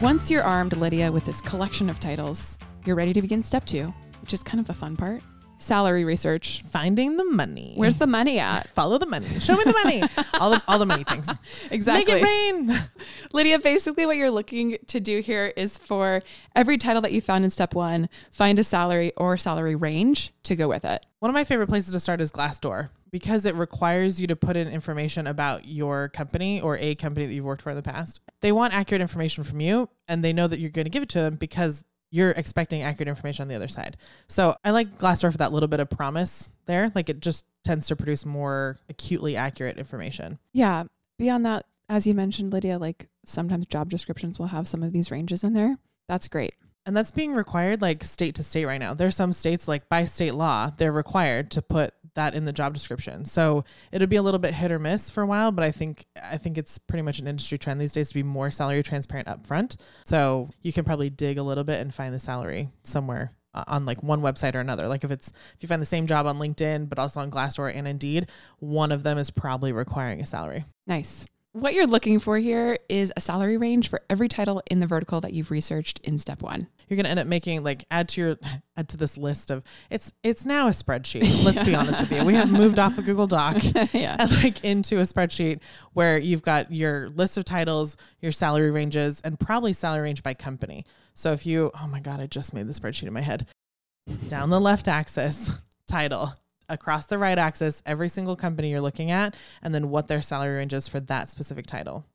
Once 0.00 0.30
you're 0.30 0.42
armed, 0.42 0.76
Lydia, 0.76 1.12
with 1.12 1.26
this 1.26 1.42
collection 1.42 1.90
of 1.90 2.00
titles, 2.00 2.58
you're 2.86 2.96
ready 2.96 3.12
to 3.12 3.20
begin 3.20 3.42
step 3.42 3.66
two, 3.66 3.92
which 4.22 4.32
is 4.32 4.42
kind 4.42 4.58
of 4.58 4.66
the 4.66 4.74
fun 4.74 4.96
part 4.96 5.22
salary 5.60 6.04
research. 6.04 6.62
Finding 6.62 7.16
the 7.16 7.24
money. 7.24 7.74
Where's 7.76 7.96
the 7.96 8.06
money 8.06 8.38
at? 8.38 8.68
follow 8.68 8.98
the 8.98 9.06
money? 9.06 9.26
Show 9.40 9.56
me 9.56 9.64
the 9.64 9.72
money. 9.72 10.02
all 10.40 10.50
the 10.50 10.62
all 10.66 10.78
the 10.78 10.86
money 10.86 11.04
things. 11.04 11.28
Exactly. 11.70 12.14
Make 12.14 12.22
it 12.22 12.26
rain. 12.26 12.80
Lydia, 13.32 13.58
basically 13.58 14.06
what 14.06 14.16
you're 14.16 14.30
looking 14.30 14.78
to 14.88 15.00
do 15.00 15.20
here 15.20 15.52
is 15.56 15.78
for 15.78 16.22
every 16.54 16.78
title 16.78 17.02
that 17.02 17.12
you 17.12 17.20
found 17.20 17.44
in 17.44 17.50
step 17.50 17.74
one, 17.74 18.08
find 18.30 18.58
a 18.58 18.64
salary 18.64 19.12
or 19.16 19.36
salary 19.36 19.74
range 19.74 20.32
to 20.44 20.56
go 20.56 20.68
with 20.68 20.84
it. 20.84 21.04
One 21.20 21.30
of 21.30 21.34
my 21.34 21.44
favorite 21.44 21.68
places 21.68 21.92
to 21.92 22.00
start 22.00 22.20
is 22.20 22.32
Glassdoor 22.32 22.90
because 23.10 23.44
it 23.44 23.54
requires 23.54 24.20
you 24.20 24.26
to 24.28 24.36
put 24.36 24.56
in 24.56 24.68
information 24.68 25.26
about 25.26 25.66
your 25.66 26.08
company 26.08 26.60
or 26.60 26.76
a 26.78 26.94
company 26.94 27.26
that 27.26 27.32
you've 27.32 27.44
worked 27.44 27.62
for 27.62 27.70
in 27.70 27.76
the 27.76 27.82
past. 27.82 28.20
They 28.40 28.52
want 28.52 28.74
accurate 28.74 29.02
information 29.02 29.44
from 29.44 29.60
you 29.60 29.88
and 30.08 30.24
they 30.24 30.32
know 30.32 30.46
that 30.46 30.60
you're 30.60 30.70
going 30.70 30.86
to 30.86 30.90
give 30.90 31.02
it 31.02 31.08
to 31.10 31.20
them 31.20 31.36
because 31.36 31.84
you're 32.10 32.32
expecting 32.32 32.82
accurate 32.82 33.08
information 33.08 33.42
on 33.42 33.48
the 33.48 33.54
other 33.54 33.68
side. 33.68 33.96
So 34.28 34.54
I 34.64 34.70
like 34.70 34.98
Glassdoor 34.98 35.32
for 35.32 35.38
that 35.38 35.52
little 35.52 35.68
bit 35.68 35.80
of 35.80 35.88
promise 35.88 36.50
there. 36.66 36.90
Like 36.94 37.08
it 37.08 37.20
just 37.20 37.46
tends 37.64 37.86
to 37.88 37.96
produce 37.96 38.26
more 38.26 38.76
acutely 38.88 39.36
accurate 39.36 39.78
information. 39.78 40.38
Yeah. 40.52 40.84
Beyond 41.18 41.46
that, 41.46 41.66
as 41.88 42.06
you 42.06 42.14
mentioned, 42.14 42.52
Lydia, 42.52 42.78
like 42.78 43.08
sometimes 43.24 43.66
job 43.66 43.90
descriptions 43.90 44.38
will 44.38 44.46
have 44.46 44.66
some 44.66 44.82
of 44.82 44.92
these 44.92 45.10
ranges 45.10 45.44
in 45.44 45.52
there. 45.52 45.76
That's 46.08 46.28
great. 46.28 46.54
And 46.86 46.96
that's 46.96 47.10
being 47.10 47.34
required 47.34 47.82
like 47.82 48.02
state 48.02 48.34
to 48.36 48.42
state 48.42 48.64
right 48.64 48.80
now. 48.80 48.94
There's 48.94 49.14
some 49.14 49.32
states 49.32 49.68
like 49.68 49.88
by 49.88 50.06
state 50.06 50.34
law, 50.34 50.70
they're 50.76 50.90
required 50.90 51.50
to 51.52 51.62
put 51.62 51.94
that 52.14 52.34
in 52.34 52.44
the 52.44 52.52
job 52.52 52.72
description. 52.72 53.24
So 53.24 53.64
it'll 53.92 54.08
be 54.08 54.16
a 54.16 54.22
little 54.22 54.40
bit 54.40 54.54
hit 54.54 54.70
or 54.70 54.78
miss 54.78 55.10
for 55.10 55.22
a 55.22 55.26
while, 55.26 55.52
but 55.52 55.64
I 55.64 55.70
think 55.70 56.06
I 56.22 56.36
think 56.36 56.58
it's 56.58 56.78
pretty 56.78 57.02
much 57.02 57.18
an 57.18 57.26
industry 57.26 57.58
trend 57.58 57.80
these 57.80 57.92
days 57.92 58.08
to 58.08 58.14
be 58.14 58.22
more 58.22 58.50
salary 58.50 58.82
transparent 58.82 59.28
up 59.28 59.46
front. 59.46 59.76
So 60.04 60.50
you 60.62 60.72
can 60.72 60.84
probably 60.84 61.10
dig 61.10 61.38
a 61.38 61.42
little 61.42 61.64
bit 61.64 61.80
and 61.80 61.94
find 61.94 62.14
the 62.14 62.18
salary 62.18 62.70
somewhere 62.82 63.30
uh, 63.54 63.64
on 63.66 63.86
like 63.86 64.02
one 64.02 64.20
website 64.20 64.54
or 64.54 64.60
another. 64.60 64.88
Like 64.88 65.04
if 65.04 65.10
it's 65.10 65.28
if 65.28 65.56
you 65.60 65.68
find 65.68 65.82
the 65.82 65.86
same 65.86 66.06
job 66.06 66.26
on 66.26 66.38
LinkedIn 66.38 66.88
but 66.88 66.98
also 66.98 67.20
on 67.20 67.30
Glassdoor 67.30 67.74
and 67.74 67.86
Indeed, 67.86 68.28
one 68.58 68.92
of 68.92 69.02
them 69.02 69.18
is 69.18 69.30
probably 69.30 69.72
requiring 69.72 70.20
a 70.20 70.26
salary. 70.26 70.64
Nice. 70.86 71.26
What 71.52 71.74
you're 71.74 71.88
looking 71.88 72.20
for 72.20 72.38
here 72.38 72.78
is 72.88 73.12
a 73.16 73.20
salary 73.20 73.56
range 73.56 73.88
for 73.88 74.00
every 74.08 74.28
title 74.28 74.62
in 74.70 74.78
the 74.78 74.86
vertical 74.86 75.20
that 75.22 75.32
you've 75.32 75.50
researched 75.50 75.98
in 76.04 76.16
step 76.20 76.42
one. 76.42 76.68
You're 76.88 76.96
gonna 76.96 77.08
end 77.08 77.18
up 77.18 77.26
making 77.26 77.64
like 77.64 77.84
add 77.90 78.08
to 78.10 78.20
your 78.20 78.38
add 78.76 78.88
to 78.90 78.96
this 78.96 79.18
list 79.18 79.50
of 79.50 79.64
it's 79.90 80.12
it's 80.22 80.46
now 80.46 80.68
a 80.68 80.70
spreadsheet. 80.70 81.44
Let's 81.44 81.64
be 81.64 81.74
honest 81.76 82.00
with 82.02 82.12
you. 82.12 82.24
We 82.24 82.34
have 82.34 82.52
moved 82.52 82.78
off 82.78 82.98
a 82.98 83.02
Google 83.02 83.26
Doc 83.26 83.56
yeah. 83.92 84.14
and 84.20 84.30
like 84.44 84.62
into 84.62 84.98
a 84.98 85.02
spreadsheet 85.02 85.58
where 85.92 86.18
you've 86.18 86.42
got 86.42 86.70
your 86.70 87.08
list 87.10 87.36
of 87.36 87.44
titles, 87.44 87.96
your 88.20 88.30
salary 88.30 88.70
ranges, 88.70 89.20
and 89.22 89.38
probably 89.38 89.72
salary 89.72 90.02
range 90.02 90.22
by 90.22 90.34
company. 90.34 90.84
So 91.14 91.32
if 91.32 91.46
you 91.46 91.72
oh 91.82 91.88
my 91.88 91.98
god, 91.98 92.20
I 92.20 92.28
just 92.28 92.54
made 92.54 92.68
the 92.68 92.74
spreadsheet 92.74 93.08
in 93.08 93.12
my 93.12 93.22
head. 93.22 93.48
Down 94.28 94.50
the 94.50 94.60
left 94.60 94.86
axis, 94.86 95.60
title, 95.88 96.32
across 96.70 97.06
the 97.06 97.18
right 97.18 97.38
axis 97.38 97.82
every 97.84 98.08
single 98.08 98.36
company 98.36 98.70
you're 98.70 98.80
looking 98.80 99.10
at 99.10 99.34
and 99.62 99.74
then 99.74 99.90
what 99.90 100.08
their 100.08 100.22
salary 100.22 100.56
range 100.56 100.72
is 100.72 100.88
for 100.88 101.00
that 101.00 101.28
specific 101.28 101.66
title. 101.66 102.06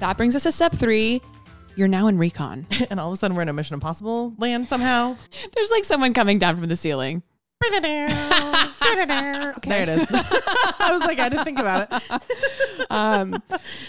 That 0.00 0.18
brings 0.18 0.36
us 0.36 0.42
to 0.42 0.52
step 0.52 0.72
three. 0.74 1.22
You're 1.76 1.88
now 1.88 2.08
in 2.08 2.18
recon. 2.18 2.66
and 2.90 3.00
all 3.00 3.08
of 3.08 3.14
a 3.14 3.16
sudden 3.16 3.36
we're 3.36 3.42
in 3.42 3.48
a 3.48 3.52
Mission 3.52 3.74
Impossible 3.74 4.34
land 4.38 4.66
somehow. 4.66 5.16
There's 5.54 5.70
like 5.70 5.84
someone 5.84 6.12
coming 6.12 6.38
down 6.38 6.58
from 6.58 6.68
the 6.68 6.76
ceiling. 6.76 7.22
There 9.64 9.82
it 9.82 9.88
is. 9.88 10.06
I 10.10 10.88
was 10.90 11.00
like, 11.00 11.18
I 11.18 11.28
didn't 11.30 11.44
think 11.44 11.58
about 11.58 11.88
it. 11.90 12.90
um, 12.90 13.30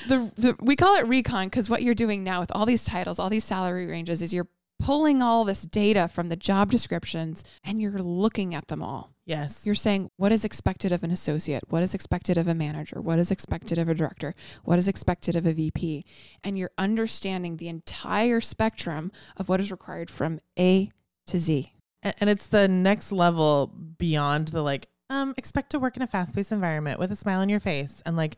the, 0.07 0.31
the 0.37 0.55
we 0.61 0.75
call 0.75 0.95
it 0.95 1.05
recon 1.07 1.47
because 1.47 1.69
what 1.69 1.83
you're 1.83 1.93
doing 1.93 2.23
now 2.23 2.39
with 2.39 2.51
all 2.55 2.65
these 2.65 2.85
titles, 2.85 3.19
all 3.19 3.29
these 3.29 3.43
salary 3.43 3.85
ranges, 3.85 4.21
is 4.21 4.33
you're 4.33 4.47
pulling 4.79 5.21
all 5.21 5.45
this 5.45 5.63
data 5.63 6.07
from 6.07 6.27
the 6.27 6.35
job 6.35 6.71
descriptions 6.71 7.43
and 7.63 7.81
you're 7.81 7.99
looking 7.99 8.53
at 8.53 8.67
them 8.67 8.83
all. 8.83 9.11
Yes. 9.25 9.65
You're 9.65 9.75
saying 9.75 10.09
what 10.17 10.31
is 10.31 10.45
expected 10.45 10.91
of 10.91 11.03
an 11.03 11.11
associate? 11.11 11.63
What 11.69 11.81
is 11.81 11.93
expected 11.93 12.37
of 12.37 12.47
a 12.47 12.53
manager? 12.53 13.01
What 13.01 13.17
is 13.17 13.31
expected 13.31 13.77
of 13.77 13.89
a 13.89 13.95
director? 13.95 14.35
What 14.63 14.77
is 14.77 14.87
expected 14.87 15.35
of 15.35 15.45
a 15.45 15.53
VP? 15.53 16.05
And 16.43 16.57
you're 16.57 16.71
understanding 16.77 17.57
the 17.57 17.69
entire 17.69 18.41
spectrum 18.41 19.11
of 19.37 19.49
what 19.49 19.59
is 19.59 19.71
required 19.71 20.09
from 20.09 20.39
A 20.59 20.91
to 21.27 21.39
Z. 21.39 21.71
And, 22.03 22.13
and 22.19 22.29
it's 22.29 22.47
the 22.47 22.67
next 22.67 23.11
level 23.11 23.67
beyond 23.67 24.49
the 24.49 24.61
like, 24.61 24.87
um, 25.09 25.33
expect 25.37 25.71
to 25.71 25.79
work 25.79 25.95
in 25.95 26.03
a 26.03 26.07
fast 26.07 26.35
paced 26.35 26.51
environment 26.51 26.99
with 26.99 27.11
a 27.11 27.15
smile 27.15 27.39
on 27.39 27.49
your 27.49 27.59
face 27.59 28.03
and 28.05 28.15
like 28.15 28.35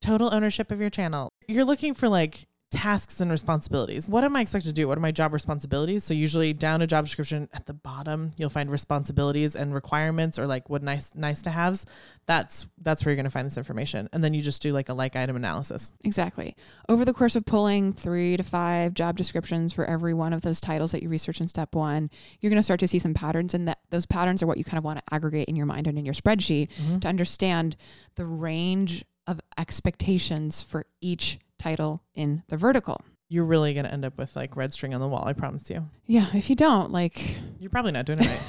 total 0.00 0.32
ownership 0.32 0.70
of 0.70 0.80
your 0.80 0.90
channel. 0.90 1.30
You're 1.48 1.64
looking 1.64 1.94
for 1.94 2.08
like 2.08 2.46
tasks 2.70 3.20
and 3.20 3.30
responsibilities. 3.30 4.08
What 4.08 4.22
am 4.22 4.36
I 4.36 4.42
expected 4.42 4.68
to 4.68 4.72
do? 4.72 4.86
What 4.86 4.96
are 4.96 5.00
my 5.00 5.10
job 5.10 5.32
responsibilities? 5.32 6.04
So 6.04 6.14
usually 6.14 6.52
down 6.52 6.82
a 6.82 6.86
job 6.86 7.04
description 7.04 7.48
at 7.52 7.66
the 7.66 7.74
bottom, 7.74 8.30
you'll 8.38 8.48
find 8.48 8.70
responsibilities 8.70 9.56
and 9.56 9.74
requirements 9.74 10.38
or 10.38 10.46
like 10.46 10.70
what 10.70 10.82
nice 10.82 11.10
nice 11.14 11.42
to 11.42 11.50
haves. 11.50 11.84
That's 12.26 12.68
that's 12.80 13.04
where 13.04 13.10
you're 13.10 13.16
going 13.16 13.24
to 13.24 13.30
find 13.30 13.46
this 13.46 13.58
information. 13.58 14.08
And 14.12 14.22
then 14.22 14.34
you 14.34 14.40
just 14.40 14.62
do 14.62 14.72
like 14.72 14.88
a 14.88 14.94
like 14.94 15.16
item 15.16 15.34
analysis. 15.36 15.90
Exactly. 16.04 16.54
Over 16.88 17.04
the 17.04 17.12
course 17.12 17.34
of 17.34 17.44
pulling 17.44 17.92
3 17.92 18.36
to 18.36 18.42
5 18.42 18.94
job 18.94 19.16
descriptions 19.16 19.72
for 19.72 19.84
every 19.84 20.14
one 20.14 20.32
of 20.32 20.42
those 20.42 20.60
titles 20.60 20.92
that 20.92 21.02
you 21.02 21.08
research 21.08 21.40
in 21.40 21.48
step 21.48 21.74
1, 21.74 22.08
you're 22.40 22.50
going 22.50 22.56
to 22.58 22.62
start 22.62 22.80
to 22.80 22.88
see 22.88 22.98
some 23.00 23.14
patterns 23.14 23.52
and 23.52 23.66
that 23.66 23.78
those 23.90 24.06
patterns 24.06 24.42
are 24.42 24.46
what 24.46 24.58
you 24.58 24.64
kind 24.64 24.78
of 24.78 24.84
want 24.84 24.98
to 24.98 25.14
aggregate 25.14 25.48
in 25.48 25.56
your 25.56 25.66
mind 25.66 25.86
and 25.86 25.98
in 25.98 26.04
your 26.04 26.14
spreadsheet 26.14 26.68
Mm-hmm. 26.70 26.98
to 27.00 27.08
understand 27.08 27.76
the 28.14 28.24
range 28.24 29.04
of 29.26 29.40
expectations 29.58 30.62
for 30.62 30.86
each 31.00 31.38
title 31.60 32.02
in 32.14 32.42
the 32.48 32.56
vertical. 32.56 33.00
You're 33.28 33.44
really 33.44 33.74
going 33.74 33.84
to 33.86 33.92
end 33.92 34.04
up 34.04 34.18
with 34.18 34.34
like 34.34 34.56
red 34.56 34.72
string 34.72 34.92
on 34.94 35.00
the 35.00 35.06
wall, 35.06 35.22
I 35.26 35.34
promise 35.34 35.70
you. 35.70 35.88
Yeah, 36.06 36.26
if 36.34 36.50
you 36.50 36.56
don't, 36.56 36.90
like, 36.90 37.38
You're 37.60 37.70
probably 37.70 37.92
not 37.92 38.04
doing 38.06 38.18
it 38.20 38.26
right. 38.26 38.40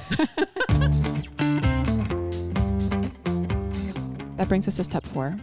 that 4.36 4.46
brings 4.48 4.66
us 4.68 4.76
to 4.76 4.84
step 4.84 5.06
four. 5.06 5.36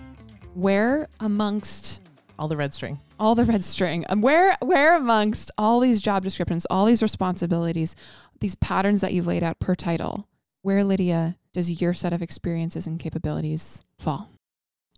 Where 0.56 1.08
amongst 1.20 2.02
All 2.38 2.48
the 2.48 2.58
red 2.58 2.74
string. 2.74 3.00
all 3.20 3.36
the 3.36 3.46
red 3.46 3.64
string, 3.64 4.06
um, 4.10 4.22
where 4.22 4.58
where 4.62 4.96
amongst 4.96 5.52
all 5.58 5.80
these 5.80 6.02
job 6.02 6.24
descriptions, 6.24 6.66
all 6.70 6.86
these 6.86 7.02
responsibilities, 7.04 7.96
these 8.40 8.56
patterns 8.56 9.02
that 9.02 9.14
you've 9.14 9.28
laid 9.28 9.44
out 9.44 9.60
per 9.60 9.76
title, 9.76 10.28
where 10.64 10.84
Lydia 10.84 11.38
does 11.54 11.82
your 11.82 11.94
set 11.94 12.14
of 12.14 12.22
experiences 12.22 12.88
and 12.88 13.00
capabilities 13.00 13.84
fall? 13.98 14.30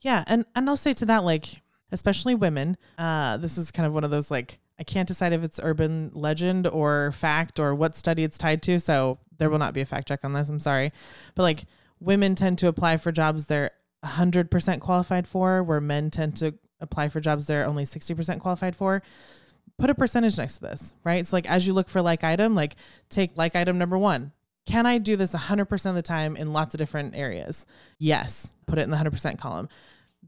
Yeah, 0.02 0.24
and 0.28 0.46
and 0.56 0.70
I'll 0.70 0.78
say 0.78 0.94
to 0.94 1.06
that 1.06 1.24
like 1.24 1.62
especially 1.92 2.36
women, 2.36 2.78
uh 2.98 3.38
this 3.38 3.58
is 3.58 3.72
kind 3.72 3.86
of 3.86 3.94
one 3.94 4.04
of 4.04 4.12
those 4.12 4.32
like 4.32 4.60
I 4.80 4.84
can't 4.84 5.08
decide 5.08 5.32
if 5.32 5.44
it's 5.44 5.60
urban 5.62 6.10
legend 6.16 6.66
or 6.66 7.12
fact 7.12 7.60
or 7.60 7.76
what 7.76 7.94
study 7.94 8.24
it's 8.24 8.40
tied 8.40 8.64
to, 8.64 8.80
so 8.80 9.20
there 9.38 9.50
will 9.50 9.60
not 9.60 9.76
be 9.76 9.82
a 9.82 9.86
fact 9.86 10.08
check 10.08 10.22
on 10.24 10.34
this. 10.34 10.50
I'm 10.50 10.60
sorry. 10.60 10.92
But 11.36 11.44
like 11.44 11.66
women 12.00 12.34
tend 12.34 12.58
to 12.60 12.68
apply 12.68 12.98
for 12.98 13.12
jobs 13.12 13.46
they're 13.46 13.70
100% 14.04 14.80
qualified 14.80 15.28
for 15.28 15.62
where 15.62 15.80
men 15.80 16.10
tend 16.10 16.36
to 16.38 16.56
apply 16.80 17.10
for 17.10 17.20
jobs 17.20 17.46
they're 17.46 17.68
only 17.68 17.84
60% 17.84 18.40
qualified 18.40 18.76
for. 18.76 19.04
Put 19.78 19.92
a 19.92 19.96
percentage 19.96 20.38
next 20.38 20.58
to 20.58 20.62
this, 20.62 20.94
right? 21.04 21.26
So 21.28 21.38
like 21.38 21.50
as 21.50 21.68
you 21.68 21.74
look 21.74 21.88
for 21.88 22.02
like 22.02 22.24
item, 22.24 22.56
like 22.56 22.76
take 23.10 23.38
like 23.38 23.56
item 23.56 23.78
number 23.78 23.98
1. 23.98 24.32
Can 24.66 24.86
I 24.86 24.98
do 24.98 25.16
this 25.16 25.34
100% 25.34 25.86
of 25.90 25.96
the 25.96 26.02
time 26.02 26.36
in 26.36 26.54
lots 26.54 26.74
of 26.74 26.80
different 26.80 27.16
areas? 27.16 27.66
Yes. 28.00 28.52
Put 28.68 28.80
it 28.80 28.84
in 28.84 28.92
the 28.92 28.98
100% 28.98 29.38
column 29.38 29.70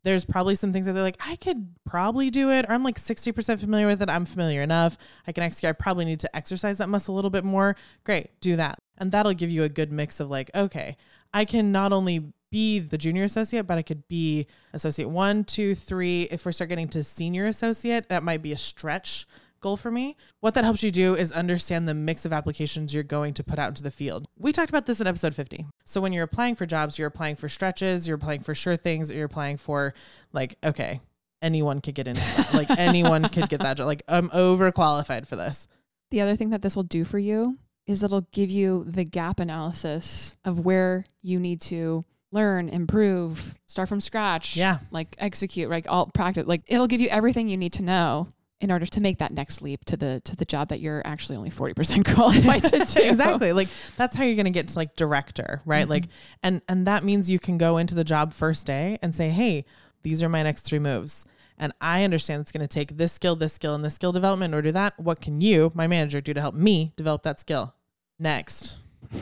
there's 0.03 0.25
probably 0.25 0.55
some 0.55 0.71
things 0.71 0.85
that 0.85 0.93
they're 0.93 1.03
like, 1.03 1.19
I 1.25 1.35
could 1.35 1.67
probably 1.85 2.29
do 2.29 2.51
it, 2.51 2.65
or 2.67 2.71
I'm 2.73 2.83
like 2.83 2.99
60% 2.99 3.59
familiar 3.59 3.87
with 3.87 4.01
it. 4.01 4.09
I'm 4.09 4.25
familiar 4.25 4.61
enough. 4.61 4.97
I 5.27 5.31
can 5.31 5.43
execute. 5.43 5.69
I 5.69 5.73
probably 5.73 6.05
need 6.05 6.19
to 6.21 6.35
exercise 6.35 6.79
that 6.79 6.89
muscle 6.89 7.13
a 7.13 7.17
little 7.17 7.29
bit 7.29 7.43
more. 7.43 7.75
Great, 8.03 8.39
do 8.41 8.55
that. 8.55 8.79
And 8.97 9.11
that'll 9.11 9.33
give 9.33 9.49
you 9.49 9.63
a 9.63 9.69
good 9.69 9.91
mix 9.91 10.19
of 10.19 10.29
like, 10.29 10.51
okay, 10.55 10.97
I 11.33 11.45
can 11.45 11.71
not 11.71 11.93
only 11.93 12.33
be 12.51 12.79
the 12.79 12.97
junior 12.97 13.23
associate, 13.23 13.65
but 13.65 13.77
I 13.77 13.81
could 13.81 14.07
be 14.07 14.45
associate 14.73 15.09
one, 15.09 15.43
two, 15.43 15.73
three. 15.73 16.23
If 16.23 16.45
we 16.45 16.51
start 16.51 16.69
getting 16.69 16.87
to 16.89 17.03
senior 17.03 17.47
associate, 17.47 18.09
that 18.09 18.23
might 18.23 18.41
be 18.41 18.53
a 18.53 18.57
stretch 18.57 19.25
goal 19.63 19.77
for 19.77 19.89
me. 19.89 20.15
What 20.41 20.53
that 20.53 20.63
helps 20.63 20.83
you 20.83 20.91
do 20.91 21.15
is 21.15 21.31
understand 21.31 21.87
the 21.87 21.95
mix 21.95 22.25
of 22.25 22.33
applications 22.33 22.93
you're 22.93 23.01
going 23.01 23.33
to 23.33 23.43
put 23.43 23.57
out 23.57 23.69
into 23.69 23.81
the 23.81 23.89
field. 23.89 24.27
We 24.37 24.51
talked 24.51 24.69
about 24.69 24.85
this 24.85 25.01
in 25.01 25.07
episode 25.07 25.33
50. 25.33 25.65
So 25.85 26.01
when 26.01 26.13
you're 26.13 26.25
applying 26.25 26.53
for 26.53 26.67
jobs, 26.67 26.99
you're 26.99 27.07
applying 27.07 27.37
for 27.37 27.49
stretches, 27.49 28.07
you're 28.07 28.17
applying 28.17 28.41
for 28.41 28.53
sure 28.53 28.77
things, 28.77 29.09
you're 29.09 29.25
applying 29.25 29.57
for 29.57 29.95
like, 30.33 30.57
okay, 30.63 31.01
anyone 31.41 31.81
could 31.81 31.95
get 31.95 32.07
into 32.07 32.21
that. 32.21 32.53
like 32.53 32.69
anyone 32.77 33.27
could 33.29 33.49
get 33.49 33.61
that 33.61 33.77
job. 33.77 33.87
Like 33.87 34.03
I'm 34.07 34.29
overqualified 34.29 35.25
for 35.25 35.37
this. 35.37 35.67
The 36.11 36.21
other 36.21 36.35
thing 36.35 36.51
that 36.51 36.61
this 36.61 36.75
will 36.75 36.83
do 36.83 37.03
for 37.03 37.17
you 37.17 37.57
is 37.87 38.03
it'll 38.03 38.27
give 38.31 38.51
you 38.51 38.83
the 38.85 39.03
gap 39.03 39.39
analysis 39.39 40.35
of 40.45 40.59
where 40.59 41.05
you 41.21 41.39
need 41.39 41.61
to 41.61 42.05
learn, 42.31 42.67
improve, 42.69 43.55
start 43.67 43.89
from 43.89 44.01
scratch. 44.01 44.57
Yeah. 44.57 44.79
Like 44.91 45.15
execute, 45.19 45.69
like 45.69 45.85
all 45.89 46.07
practice. 46.13 46.45
Like 46.45 46.63
it'll 46.67 46.87
give 46.87 47.01
you 47.01 47.09
everything 47.09 47.47
you 47.47 47.57
need 47.57 47.73
to 47.73 47.83
know 47.83 48.27
in 48.63 48.71
order 48.71 48.85
to 48.85 49.01
make 49.01 49.17
that 49.17 49.33
next 49.33 49.61
leap 49.61 49.83
to 49.83 49.97
the 49.97 50.21
to 50.23 50.37
the 50.37 50.45
job 50.45 50.69
that 50.69 50.79
you're 50.79 51.01
actually 51.05 51.35
only 51.35 51.49
40% 51.49 52.05
qualified 52.15 52.63
to 52.63 52.79
do. 52.79 53.01
exactly. 53.09 53.51
Like 53.51 53.67
that's 53.97 54.15
how 54.15 54.23
you're 54.23 54.37
going 54.37 54.45
to 54.45 54.51
get 54.51 54.69
to 54.69 54.79
like 54.79 54.95
director, 54.95 55.61
right? 55.65 55.85
Mhm. 55.85 55.89
Like 55.89 56.05
and 56.41 56.61
and 56.69 56.87
that 56.87 57.03
means 57.03 57.29
you 57.29 57.39
can 57.39 57.57
go 57.57 57.77
into 57.77 57.93
the 57.93 58.05
job 58.05 58.31
first 58.33 58.65
day 58.65 58.97
and 59.01 59.13
say, 59.13 59.29
"Hey, 59.29 59.65
these 60.03 60.23
are 60.23 60.29
my 60.29 60.41
next 60.43 60.61
3 60.61 60.79
moves." 60.79 61.25
And 61.57 61.73
I 61.81 62.03
understand 62.03 62.41
it's 62.41 62.51
going 62.53 62.61
to 62.61 62.67
take 62.67 62.97
this 62.97 63.11
skill, 63.11 63.35
this 63.35 63.53
skill, 63.53 63.75
and 63.75 63.85
this 63.85 63.93
skill 63.93 64.11
development 64.11 64.51
in 64.51 64.55
order 64.55 64.69
to 64.69 64.69
do 64.69 64.73
that. 64.73 64.99
What 64.99 65.21
can 65.21 65.39
you, 65.39 65.71
my 65.75 65.85
manager, 65.85 66.19
do 66.19 66.33
to 66.33 66.41
help 66.41 66.55
me 66.55 66.93
develop 66.95 67.21
that 67.23 67.39
skill? 67.39 67.75
Next. 68.17 68.77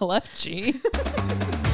LFG. 0.00 1.67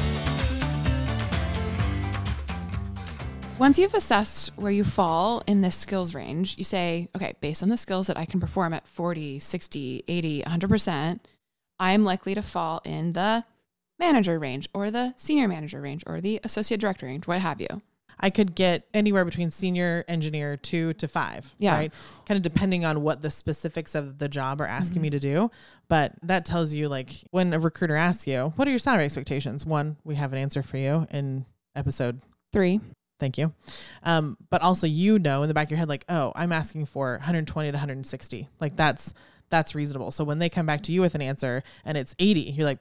Once 3.57 3.79
you've 3.79 3.93
assessed 3.93 4.49
where 4.57 4.71
you 4.71 4.83
fall 4.83 5.41
in 5.47 5.61
this 5.61 5.75
skills 5.77 6.13
range, 6.13 6.57
you 6.57 6.63
say, 6.63 7.07
okay, 7.15 7.33
based 7.39 7.63
on 7.63 7.69
the 7.69 7.77
skills 7.77 8.07
that 8.07 8.17
I 8.17 8.25
can 8.25 8.39
perform 8.41 8.73
at 8.73 8.85
40, 8.85 9.39
60, 9.39 10.03
80, 10.05 10.43
100%, 10.43 11.19
I'm 11.79 12.03
likely 12.03 12.35
to 12.35 12.41
fall 12.41 12.81
in 12.83 13.13
the 13.13 13.45
manager 13.97 14.37
range 14.37 14.67
or 14.73 14.91
the 14.91 15.13
senior 15.15 15.47
manager 15.47 15.79
range 15.79 16.03
or 16.05 16.19
the 16.19 16.41
associate 16.43 16.81
director 16.81 17.05
range, 17.05 17.27
what 17.27 17.39
have 17.39 17.61
you. 17.61 17.81
I 18.19 18.29
could 18.29 18.55
get 18.55 18.87
anywhere 18.93 19.23
between 19.23 19.51
senior 19.51 20.03
engineer 20.07 20.57
two 20.57 20.93
to 20.93 21.07
five. 21.07 21.53
Yeah. 21.57 21.75
Right. 21.75 21.93
Kind 22.25 22.37
of 22.37 22.43
depending 22.43 22.83
on 22.83 23.03
what 23.03 23.21
the 23.21 23.29
specifics 23.29 23.95
of 23.95 24.17
the 24.19 24.27
job 24.27 24.59
are 24.61 24.67
asking 24.67 24.95
Mm-hmm. 24.95 25.01
me 25.01 25.09
to 25.11 25.19
do. 25.19 25.51
But 25.87 26.13
that 26.23 26.45
tells 26.45 26.73
you, 26.73 26.87
like, 26.89 27.11
when 27.31 27.53
a 27.53 27.59
recruiter 27.59 27.95
asks 27.95 28.27
you, 28.27 28.53
what 28.57 28.67
are 28.67 28.71
your 28.71 28.79
salary 28.79 29.05
expectations? 29.05 29.65
One, 29.65 29.97
we 30.03 30.15
have 30.15 30.33
an 30.33 30.39
answer 30.39 30.61
for 30.63 30.77
you 30.77 31.07
in 31.11 31.45
episode. 31.75 32.21
Three. 32.53 32.79
Thank 33.19 33.37
you. 33.37 33.53
Um, 34.03 34.37
but 34.49 34.61
also, 34.61 34.87
you 34.87 35.19
know, 35.19 35.41
in 35.43 35.47
the 35.47 35.53
back 35.53 35.67
of 35.67 35.71
your 35.71 35.77
head, 35.77 35.87
like, 35.89 36.03
oh, 36.09 36.33
I'm 36.35 36.51
asking 36.51 36.85
for 36.87 37.13
120 37.13 37.71
to 37.71 37.75
160. 37.75 38.49
Like, 38.59 38.75
that's 38.75 39.13
that's 39.49 39.75
reasonable. 39.75 40.11
So 40.11 40.23
when 40.23 40.39
they 40.39 40.49
come 40.49 40.65
back 40.65 40.81
to 40.83 40.91
you 40.91 41.01
with 41.01 41.15
an 41.15 41.21
answer 41.21 41.63
and 41.85 41.97
it's 41.97 42.15
80, 42.19 42.41
you're 42.41 42.65
like, 42.65 42.79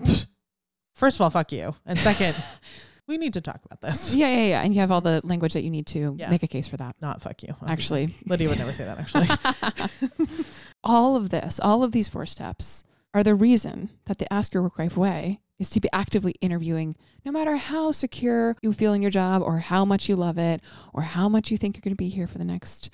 first 0.95 1.17
of 1.17 1.21
all, 1.21 1.31
fuck 1.31 1.53
you. 1.53 1.75
And 1.87 1.99
second, 1.99 2.35
we 3.07 3.19
need 3.19 3.35
to 3.35 3.41
talk 3.43 3.61
about 3.67 3.81
this. 3.83 4.15
Yeah, 4.15 4.29
yeah, 4.29 4.47
yeah. 4.47 4.63
And 4.63 4.75
you 4.75 4.81
have 4.81 4.91
all 4.91 5.03
the 5.03 5.21
language 5.25 5.53
that 5.53 5.63
you 5.63 5.71
need 5.71 5.87
to 5.89 6.17
Yeah. 6.19 6.31
make 6.31 6.43
a 6.43 6.47
case 6.49 6.67
for 6.67 6.79
that. 6.79 6.97
Not 7.03 7.21
fuck 7.23 7.43
you. 7.43 7.55
Actually, 7.67 8.17
Lydia 8.27 8.49
would 8.49 8.59
never 8.59 8.73
say 8.73 8.85
that, 8.85 8.99
actually. 8.99 10.29
all 10.85 11.17
of 11.17 11.29
this, 11.31 11.61
all 11.61 11.85
of 11.85 11.93
these 11.93 12.09
four 12.09 12.27
steps 12.27 12.83
are 13.13 13.23
the 13.23 13.35
reason 13.35 13.91
that 14.07 14.19
the 14.19 14.33
Ask 14.33 14.55
Your 14.55 14.63
Work 14.63 14.79
Wife 14.79 14.97
way 14.97 15.41
is 15.59 15.71
to 15.71 15.81
be 15.81 15.89
actively 15.93 16.33
interviewing 16.41 16.95
no 17.25 17.31
matter 17.33 17.57
how 17.57 17.93
secure 17.93 18.57
you 18.63 18.73
feel 18.73 18.93
in 18.93 19.01
your 19.01 19.11
job 19.11 19.41
or 19.43 19.59
how 19.59 19.85
much 19.85 20.09
you 20.09 20.17
love 20.17 20.37
it 20.39 20.61
or 20.93 21.03
how 21.03 21.29
much 21.29 21.51
you 21.51 21.57
think 21.57 21.77
you're 21.77 21.81
going 21.83 21.93
to 21.93 21.97
be 21.97 22.09
here 22.09 22.27
for 22.27 22.39
the 22.39 22.45
next 22.45 22.91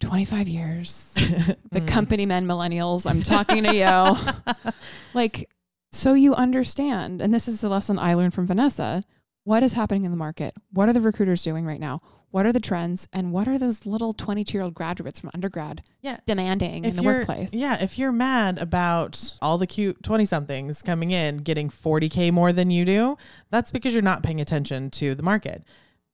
25 0.00 0.48
years. 0.48 1.12
the 1.70 1.80
Mm. 1.80 1.86
company 1.88 2.26
men 2.26 2.46
millennials, 2.46 3.08
I'm 3.08 3.22
talking 3.22 3.62
to 3.64 3.74
you. 3.74 4.72
like, 5.14 5.48
so 5.92 6.14
you 6.14 6.34
understand. 6.34 7.20
And 7.22 7.32
this 7.32 7.46
is 7.46 7.62
a 7.62 7.68
lesson 7.68 7.98
I 7.98 8.14
learned 8.14 8.34
from 8.34 8.46
Vanessa. 8.46 9.04
What 9.44 9.62
is 9.62 9.74
happening 9.74 10.04
in 10.04 10.10
the 10.10 10.16
market? 10.16 10.54
What 10.72 10.88
are 10.88 10.92
the 10.92 11.00
recruiters 11.00 11.42
doing 11.44 11.64
right 11.64 11.80
now? 11.80 12.00
What 12.32 12.46
are 12.46 12.52
the 12.52 12.60
trends? 12.60 13.06
And 13.12 13.30
what 13.30 13.46
are 13.46 13.58
those 13.58 13.86
little 13.86 14.12
22 14.12 14.56
year 14.56 14.64
old 14.64 14.74
graduates 14.74 15.20
from 15.20 15.30
undergrad 15.34 15.82
Yeah. 16.00 16.16
demanding 16.26 16.84
in 16.84 16.96
the 16.96 17.02
workplace? 17.02 17.50
Yeah, 17.52 17.80
if 17.80 17.98
you're 17.98 18.10
mad 18.10 18.58
about 18.58 19.36
all 19.40 19.58
the 19.58 19.66
cute 19.66 20.02
20 20.02 20.24
somethings 20.24 20.82
coming 20.82 21.10
in 21.10 21.38
getting 21.38 21.68
40K 21.68 22.30
more 22.32 22.52
than 22.52 22.70
you 22.70 22.84
do, 22.84 23.16
that's 23.50 23.70
because 23.70 23.92
you're 23.94 24.02
not 24.02 24.22
paying 24.22 24.40
attention 24.40 24.90
to 24.92 25.14
the 25.14 25.22
market. 25.22 25.62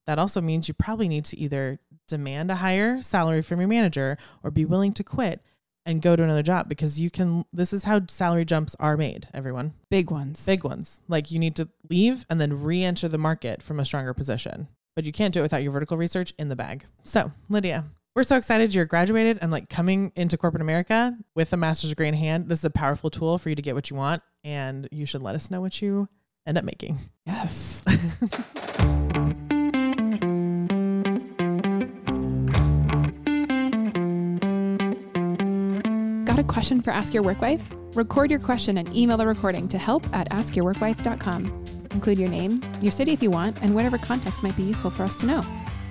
That 0.06 0.18
also 0.18 0.40
means 0.40 0.66
you 0.68 0.74
probably 0.74 1.08
need 1.08 1.24
to 1.26 1.38
either 1.38 1.78
demand 2.08 2.50
a 2.50 2.56
higher 2.56 3.00
salary 3.00 3.42
from 3.42 3.60
your 3.60 3.68
manager 3.68 4.18
or 4.42 4.50
be 4.50 4.64
willing 4.64 4.92
to 4.94 5.04
quit 5.04 5.40
and 5.86 6.02
go 6.02 6.16
to 6.16 6.22
another 6.22 6.42
job 6.42 6.68
because 6.68 6.98
you 6.98 7.10
can. 7.10 7.44
This 7.52 7.72
is 7.72 7.84
how 7.84 8.00
salary 8.08 8.44
jumps 8.44 8.74
are 8.80 8.96
made, 8.96 9.28
everyone. 9.32 9.74
Big 9.88 10.10
ones. 10.10 10.44
Big 10.44 10.64
ones. 10.64 11.00
Like 11.08 11.30
you 11.30 11.38
need 11.38 11.54
to 11.56 11.68
leave 11.88 12.26
and 12.28 12.40
then 12.40 12.62
re 12.62 12.82
enter 12.82 13.06
the 13.08 13.18
market 13.18 13.62
from 13.62 13.78
a 13.78 13.84
stronger 13.84 14.12
position. 14.14 14.68
But 14.98 15.06
you 15.06 15.12
can't 15.12 15.32
do 15.32 15.38
it 15.38 15.42
without 15.42 15.62
your 15.62 15.70
vertical 15.70 15.96
research 15.96 16.34
in 16.40 16.48
the 16.48 16.56
bag. 16.56 16.84
So, 17.04 17.30
Lydia, 17.48 17.84
we're 18.16 18.24
so 18.24 18.34
excited 18.34 18.74
you're 18.74 18.84
graduated 18.84 19.38
and 19.40 19.52
like 19.52 19.68
coming 19.68 20.10
into 20.16 20.36
corporate 20.36 20.60
America 20.60 21.16
with 21.36 21.52
a 21.52 21.56
master's 21.56 21.90
degree 21.90 22.08
in 22.08 22.14
hand. 22.14 22.48
This 22.48 22.58
is 22.58 22.64
a 22.64 22.70
powerful 22.70 23.08
tool 23.08 23.38
for 23.38 23.48
you 23.48 23.54
to 23.54 23.62
get 23.62 23.76
what 23.76 23.90
you 23.90 23.96
want, 23.96 24.24
and 24.42 24.88
you 24.90 25.06
should 25.06 25.22
let 25.22 25.36
us 25.36 25.52
know 25.52 25.60
what 25.60 25.80
you 25.80 26.08
end 26.48 26.58
up 26.58 26.64
making. 26.64 26.98
Yes. 27.24 27.80
Got 36.24 36.40
a 36.40 36.44
question 36.44 36.82
for 36.82 36.90
Ask 36.90 37.14
Your 37.14 37.22
Work 37.22 37.40
Wife? 37.40 37.70
Record 37.94 38.32
your 38.32 38.40
question 38.40 38.78
and 38.78 38.92
email 38.96 39.16
the 39.16 39.28
recording 39.28 39.68
to 39.68 39.78
help 39.78 40.04
at 40.12 40.28
askyourworkwife.com. 40.30 41.67
Include 41.98 42.20
your 42.20 42.28
name, 42.28 42.62
your 42.80 42.92
city 42.92 43.10
if 43.10 43.24
you 43.24 43.28
want, 43.28 43.60
and 43.60 43.74
whatever 43.74 43.98
context 43.98 44.44
might 44.44 44.56
be 44.56 44.62
useful 44.62 44.88
for 44.88 45.02
us 45.02 45.16
to 45.16 45.26
know. 45.26 45.44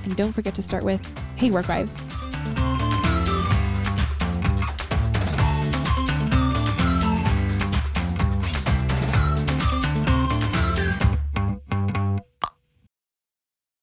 And 0.05 0.15
don't 0.15 0.31
forget 0.31 0.55
to 0.55 0.61
start 0.61 0.85
with, 0.85 1.05
Hey, 1.35 1.51
Work 1.51 1.67
Wives. 1.67 1.93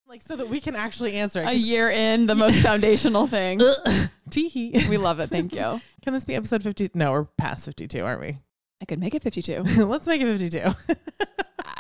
Like 0.07 0.22
so 0.22 0.37
that 0.37 0.48
we 0.48 0.61
can 0.61 0.75
actually 0.77 1.12
answer 1.16 1.42
A 1.42 1.53
year 1.53 1.90
in, 1.90 2.25
the 2.25 2.35
most 2.35 2.59
foundational 2.62 3.27
thing. 3.27 3.59
Teehee. 4.31 4.88
We 4.88 4.96
love 4.96 5.20
it. 5.20 5.29
Thank 5.29 5.55
you. 5.55 5.79
Can 6.03 6.14
this 6.14 6.25
be 6.25 6.35
episode 6.37 6.62
50? 6.62 6.92
No, 6.94 7.12
we're 7.12 7.25
past 7.37 7.66
52, 7.66 8.03
aren't 8.03 8.22
we? 8.22 8.38
I 8.81 8.87
could 8.87 8.98
make 8.98 9.14
it 9.14 9.22
52. 9.22 9.85
Let's 9.85 10.07
make 10.07 10.22
it 10.22 10.38
52. 10.38 10.94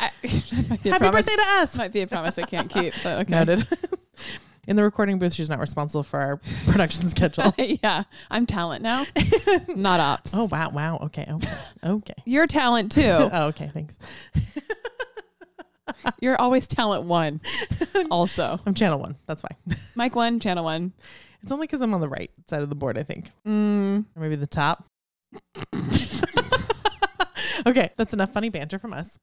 I, 0.04 0.10
that 0.26 0.66
might 0.70 0.82
be 0.82 0.88
a 0.88 0.92
Happy 0.92 1.02
promise- 1.04 1.26
birthday 1.26 1.36
to 1.42 1.48
us. 1.62 1.78
Might 1.78 1.92
be 1.92 2.00
a 2.02 2.06
promise 2.06 2.38
I 2.38 2.42
can't 2.42 2.70
keep, 2.70 2.92
but 3.02 3.18
okay. 3.22 3.30
Noted. 3.30 3.66
In 4.66 4.76
the 4.76 4.82
recording 4.82 5.18
booth, 5.18 5.34
she's 5.34 5.50
not 5.50 5.58
responsible 5.58 6.02
for 6.02 6.18
our 6.20 6.36
production 6.66 7.06
schedule. 7.08 7.52
yeah, 7.58 8.04
I'm 8.30 8.46
talent 8.46 8.82
now, 8.82 9.04
not 9.76 10.00
ops. 10.00 10.32
Oh 10.34 10.48
wow, 10.50 10.70
wow. 10.70 10.96
Okay, 11.02 11.26
okay, 11.28 11.52
okay. 11.84 12.14
You're 12.24 12.46
talent 12.46 12.90
too. 12.92 13.02
Oh, 13.04 13.48
okay, 13.48 13.70
thanks. 13.74 13.98
You're 16.20 16.40
always 16.40 16.66
talent 16.66 17.04
one. 17.04 17.42
Also, 18.10 18.58
I'm 18.64 18.72
channel 18.72 18.98
one. 18.98 19.16
That's 19.26 19.42
fine. 19.42 19.76
Mike 19.96 20.16
one, 20.16 20.40
channel 20.40 20.64
one. 20.64 20.92
It's 21.42 21.52
only 21.52 21.66
because 21.66 21.82
I'm 21.82 21.92
on 21.92 22.00
the 22.00 22.08
right 22.08 22.30
side 22.48 22.62
of 22.62 22.70
the 22.70 22.74
board, 22.74 22.96
I 22.96 23.02
think, 23.02 23.30
Mm, 23.46 24.06
or 24.16 24.22
maybe 24.22 24.36
the 24.36 24.46
top. 24.46 24.84
okay, 27.66 27.90
that's 27.96 28.14
enough 28.14 28.32
funny 28.32 28.48
banter 28.48 28.78
from 28.78 28.94
us. 28.94 29.18